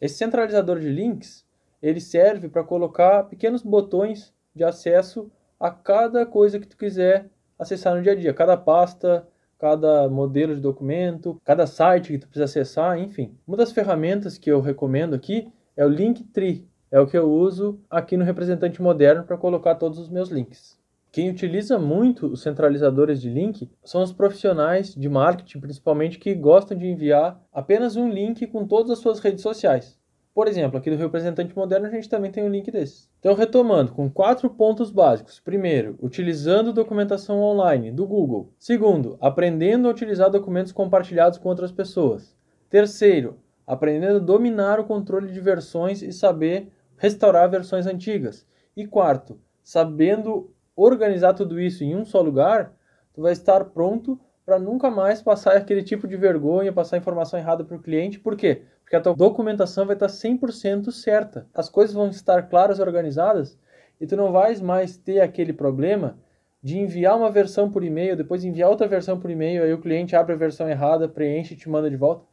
Esse 0.00 0.16
centralizador 0.16 0.78
de 0.80 0.88
links 0.88 1.46
ele 1.80 2.00
serve 2.00 2.48
para 2.48 2.64
colocar 2.64 3.24
pequenos 3.24 3.62
botões 3.62 4.34
de 4.54 4.64
acesso 4.64 5.30
a 5.58 5.70
cada 5.70 6.26
coisa 6.26 6.58
que 6.58 6.66
tu 6.66 6.76
quiser 6.76 7.30
acessar 7.58 7.94
no 7.94 8.02
dia 8.02 8.12
a 8.12 8.14
dia, 8.14 8.34
cada 8.34 8.56
pasta, 8.56 9.26
cada 9.58 10.08
modelo 10.08 10.54
de 10.54 10.60
documento, 10.60 11.40
cada 11.44 11.66
site 11.66 12.12
que 12.12 12.18
tu 12.18 12.28
precisa 12.28 12.44
acessar, 12.44 12.98
enfim. 12.98 13.36
Uma 13.46 13.56
das 13.56 13.72
ferramentas 13.72 14.38
que 14.38 14.50
eu 14.50 14.60
recomendo 14.60 15.14
aqui 15.14 15.50
é 15.76 15.84
o 15.84 15.88
Linktree, 15.88 16.68
é 16.90 17.00
o 17.00 17.06
que 17.06 17.18
eu 17.18 17.30
uso 17.30 17.80
aqui 17.90 18.16
no 18.16 18.24
representante 18.24 18.80
moderno 18.80 19.24
para 19.24 19.36
colocar 19.36 19.74
todos 19.74 19.98
os 19.98 20.08
meus 20.08 20.28
links. 20.28 20.78
Quem 21.10 21.30
utiliza 21.30 21.78
muito 21.78 22.26
os 22.26 22.42
centralizadores 22.42 23.20
de 23.20 23.30
link 23.30 23.70
são 23.84 24.02
os 24.02 24.12
profissionais 24.12 24.92
de 24.94 25.08
marketing, 25.08 25.60
principalmente, 25.60 26.18
que 26.18 26.34
gostam 26.34 26.76
de 26.76 26.88
enviar 26.88 27.40
apenas 27.52 27.94
um 27.94 28.08
link 28.08 28.46
com 28.48 28.66
todas 28.66 28.90
as 28.90 28.98
suas 28.98 29.20
redes 29.20 29.40
sociais. 29.40 29.96
Por 30.34 30.48
exemplo, 30.48 30.76
aqui 30.76 30.90
do 30.90 30.96
representante 30.96 31.54
moderno 31.54 31.86
a 31.86 31.90
gente 31.90 32.08
também 32.08 32.32
tem 32.32 32.42
um 32.42 32.48
link 32.48 32.68
desse. 32.68 33.08
Então, 33.20 33.34
retomando, 33.34 33.92
com 33.92 34.10
quatro 34.10 34.50
pontos 34.50 34.90
básicos. 34.90 35.38
Primeiro, 35.38 35.96
utilizando 36.02 36.72
documentação 36.72 37.40
online 37.40 37.92
do 37.92 38.04
Google. 38.04 38.52
Segundo, 38.58 39.16
aprendendo 39.20 39.86
a 39.86 39.92
utilizar 39.92 40.28
documentos 40.28 40.72
compartilhados 40.72 41.38
com 41.38 41.48
outras 41.48 41.70
pessoas. 41.70 42.36
Terceiro, 42.68 43.38
aprendendo 43.64 44.16
a 44.16 44.20
dominar 44.20 44.80
o 44.80 44.84
controle 44.84 45.30
de 45.30 45.38
versões 45.38 46.02
e 46.02 46.12
saber 46.12 46.68
restaurar 46.96 47.48
versões 47.48 47.86
antigas. 47.86 48.44
E 48.76 48.88
quarto, 48.88 49.38
sabendo 49.62 50.52
organizar 50.74 51.34
tudo 51.34 51.60
isso 51.60 51.84
em 51.84 51.94
um 51.94 52.04
só 52.04 52.20
lugar, 52.20 52.74
tu 53.12 53.22
vai 53.22 53.32
estar 53.32 53.64
pronto 53.66 54.18
para 54.44 54.58
nunca 54.58 54.90
mais 54.90 55.22
passar 55.22 55.56
aquele 55.56 55.82
tipo 55.82 56.06
de 56.06 56.16
vergonha, 56.16 56.72
passar 56.72 56.98
informação 56.98 57.38
errada 57.38 57.64
para 57.64 57.76
o 57.76 57.80
cliente. 57.80 58.18
Por 58.18 58.36
quê? 58.36 58.62
Porque 58.84 58.96
a 58.96 59.00
tua 59.00 59.14
documentação 59.14 59.86
vai 59.86 59.96
estar 59.96 60.06
100% 60.06 60.92
certa. 60.92 61.48
As 61.52 61.68
coisas 61.68 61.94
vão 61.94 62.08
estar 62.08 62.48
claras 62.48 62.78
e 62.78 62.82
organizadas 62.82 63.58
e 64.00 64.06
tu 64.06 64.14
não 64.16 64.30
vais 64.30 64.60
mais 64.60 64.96
ter 64.96 65.20
aquele 65.20 65.52
problema 65.52 66.18
de 66.62 66.78
enviar 66.78 67.16
uma 67.16 67.30
versão 67.30 67.70
por 67.70 67.82
e-mail, 67.82 68.16
depois 68.16 68.44
enviar 68.44 68.70
outra 68.70 68.86
versão 68.88 69.18
por 69.18 69.30
e-mail, 69.30 69.62
aí 69.62 69.72
o 69.72 69.80
cliente 69.80 70.16
abre 70.16 70.32
a 70.32 70.36
versão 70.36 70.68
errada, 70.68 71.08
preenche 71.08 71.54
e 71.54 71.56
te 71.56 71.68
manda 71.68 71.90
de 71.90 71.96
volta. 71.96 72.26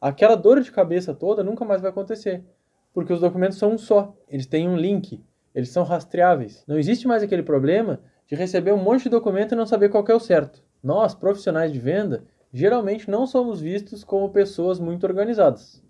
Aquela 0.00 0.36
dor 0.36 0.60
de 0.60 0.72
cabeça 0.72 1.14
toda 1.14 1.44
nunca 1.44 1.64
mais 1.64 1.80
vai 1.80 1.90
acontecer, 1.90 2.42
porque 2.92 3.12
os 3.12 3.20
documentos 3.20 3.58
são 3.58 3.72
um 3.72 3.78
só, 3.78 4.16
eles 4.28 4.46
têm 4.46 4.68
um 4.68 4.76
link, 4.76 5.24
eles 5.54 5.70
são 5.70 5.84
rastreáveis. 5.84 6.64
Não 6.66 6.78
existe 6.78 7.06
mais 7.06 7.22
aquele 7.22 7.42
problema 7.42 8.00
de 8.26 8.34
receber 8.34 8.72
um 8.72 8.82
monte 8.82 9.04
de 9.04 9.10
documento 9.10 9.52
e 9.52 9.56
não 9.56 9.66
saber 9.66 9.88
qual 9.88 10.04
é 10.08 10.14
o 10.14 10.20
certo. 10.20 10.62
Nós, 10.82 11.14
profissionais 11.14 11.72
de 11.72 11.78
venda, 11.78 12.24
geralmente 12.52 13.10
não 13.10 13.26
somos 13.26 13.60
vistos 13.60 14.04
como 14.04 14.30
pessoas 14.30 14.78
muito 14.78 15.04
organizadas. 15.04 15.82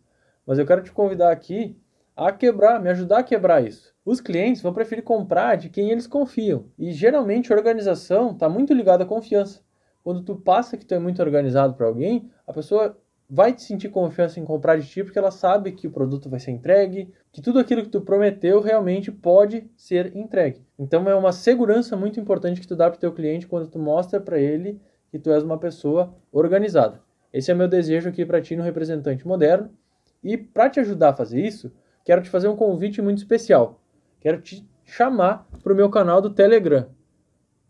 Mas 0.49 0.59
eu 0.59 0.65
quero 0.65 0.83
te 0.83 0.91
convidar 0.91 1.31
aqui 1.31 1.77
a 2.17 2.33
quebrar, 2.33 2.81
me 2.81 2.89
ajudar 2.89 3.19
a 3.19 3.23
quebrar 3.23 3.63
isso. 3.63 3.93
Os 4.03 4.19
clientes 4.19 4.63
vão 4.63 4.73
preferir 4.73 5.05
comprar 5.05 5.57
de 5.57 5.69
quem 5.69 5.91
eles 5.91 6.07
confiam. 6.07 6.65
E 6.79 6.91
geralmente 6.91 7.53
a 7.53 7.57
organização 7.57 8.31
está 8.31 8.49
muito 8.49 8.73
ligada 8.73 9.05
à 9.05 9.07
confiança. 9.07 9.61
Quando 10.03 10.23
tu 10.23 10.37
passa 10.37 10.79
que 10.79 10.87
tu 10.87 10.95
é 10.95 10.99
muito 10.99 11.21
organizado 11.21 11.75
para 11.75 11.87
alguém, 11.87 12.31
a 12.47 12.53
pessoa 12.55 12.97
vai 13.29 13.53
te 13.53 13.61
sentir 13.61 13.91
confiança 13.91 14.41
em 14.41 14.45
comprar 14.47 14.79
de 14.79 14.89
ti 14.89 15.05
porque 15.05 15.19
ela 15.19 15.31
sabe 15.31 15.73
que 15.73 15.87
o 15.87 15.91
produto 15.91 16.31
vai 16.31 16.41
ser 16.41 16.53
entregue, 16.53 17.13
que 17.31 17.43
tudo 17.43 17.59
aquilo 17.59 17.83
que 17.83 17.91
tu 17.91 18.01
prometeu 18.01 18.63
realmente 18.63 19.13
pode 19.13 19.71
ser 19.77 20.17
entregue. 20.17 20.65
Então 20.79 21.07
é 21.11 21.15
uma 21.15 21.31
segurança 21.31 21.95
muito 21.95 22.19
importante 22.19 22.59
que 22.59 22.67
tu 22.67 22.75
dá 22.75 22.89
para 22.89 22.97
o 22.97 23.01
teu 23.01 23.13
cliente 23.13 23.47
quando 23.47 23.69
tu 23.69 23.79
mostra 23.79 24.19
para 24.19 24.41
ele 24.41 24.81
que 25.11 25.19
tu 25.19 25.31
és 25.31 25.43
uma 25.43 25.59
pessoa 25.59 26.15
organizada. 26.33 27.03
Esse 27.31 27.51
é 27.51 27.55
meu 27.55 27.69
desejo 27.69 28.09
aqui 28.09 28.25
para 28.25 28.41
ti 28.41 28.57
no 28.57 28.63
representante 28.63 29.29
moderno. 29.29 29.71
E 30.23 30.37
para 30.37 30.69
te 30.69 30.81
ajudar 30.81 31.11
a 31.11 31.17
fazer 31.17 31.41
isso, 31.41 31.73
quero 32.05 32.23
te 32.23 32.31
fazer 32.31 32.49
um 32.49 32.57
convite 32.57 33.01
muito 33.01 33.19
especial. 33.19 33.81
Quero 34.21 34.41
te 34.41 34.69
chamar 34.85 35.47
para 35.63 35.73
o 35.73 35.77
meu 35.77 35.91
canal 35.91 36.21
do 36.21 36.31
Telegram. 36.31 36.87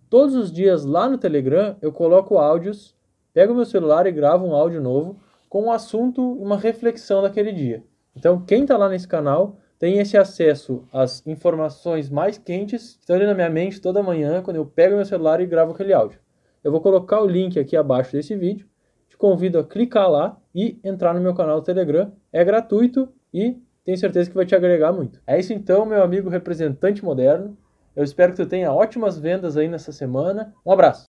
Todos 0.08 0.34
os 0.34 0.50
dias 0.50 0.84
lá 0.84 1.08
no 1.08 1.18
Telegram 1.18 1.76
eu 1.82 1.92
coloco 1.92 2.38
áudios, 2.38 2.96
pego 3.34 3.54
meu 3.54 3.64
celular 3.64 4.06
e 4.06 4.12
gravo 4.12 4.46
um 4.46 4.54
áudio 4.54 4.80
novo 4.80 5.20
com 5.48 5.64
um 5.64 5.72
assunto 5.72 6.36
e 6.40 6.42
uma 6.42 6.56
reflexão 6.56 7.22
daquele 7.22 7.52
dia. 7.52 7.82
Então, 8.14 8.40
quem 8.44 8.62
está 8.62 8.76
lá 8.76 8.88
nesse 8.88 9.06
canal 9.06 9.58
tem 9.78 9.98
esse 9.98 10.16
acesso 10.16 10.84
às 10.92 11.24
informações 11.26 12.10
mais 12.10 12.36
quentes 12.36 12.94
que 12.94 13.00
estão 13.00 13.16
ali 13.16 13.26
na 13.26 13.34
minha 13.34 13.48
mente 13.48 13.80
toda 13.80 14.02
manhã, 14.02 14.42
quando 14.42 14.56
eu 14.56 14.66
pego 14.66 14.96
meu 14.96 15.04
celular 15.04 15.40
e 15.40 15.46
gravo 15.46 15.72
aquele 15.72 15.92
áudio. 15.92 16.18
Eu 16.64 16.72
vou 16.72 16.80
colocar 16.80 17.22
o 17.22 17.26
link 17.26 17.58
aqui 17.58 17.76
abaixo 17.76 18.12
desse 18.12 18.34
vídeo. 18.34 18.66
Te 19.08 19.16
convido 19.16 19.58
a 19.58 19.64
clicar 19.64 20.10
lá 20.10 20.36
e 20.54 20.78
entrar 20.82 21.14
no 21.14 21.20
meu 21.20 21.32
canal 21.32 21.60
do 21.60 21.64
Telegram. 21.64 22.12
É 22.32 22.44
gratuito 22.44 23.08
e 23.32 23.56
tenho 23.84 23.96
certeza 23.98 24.28
que 24.28 24.36
vai 24.36 24.44
te 24.46 24.54
agregar 24.54 24.92
muito. 24.92 25.20
É 25.26 25.38
isso 25.38 25.52
então, 25.52 25.86
meu 25.86 26.02
amigo 26.02 26.28
representante 26.28 27.04
moderno. 27.04 27.56
Eu 27.96 28.04
espero 28.04 28.32
que 28.32 28.42
tu 28.42 28.48
tenha 28.48 28.72
ótimas 28.72 29.18
vendas 29.18 29.56
aí 29.56 29.68
nessa 29.68 29.92
semana. 29.92 30.54
Um 30.64 30.70
abraço! 30.72 31.07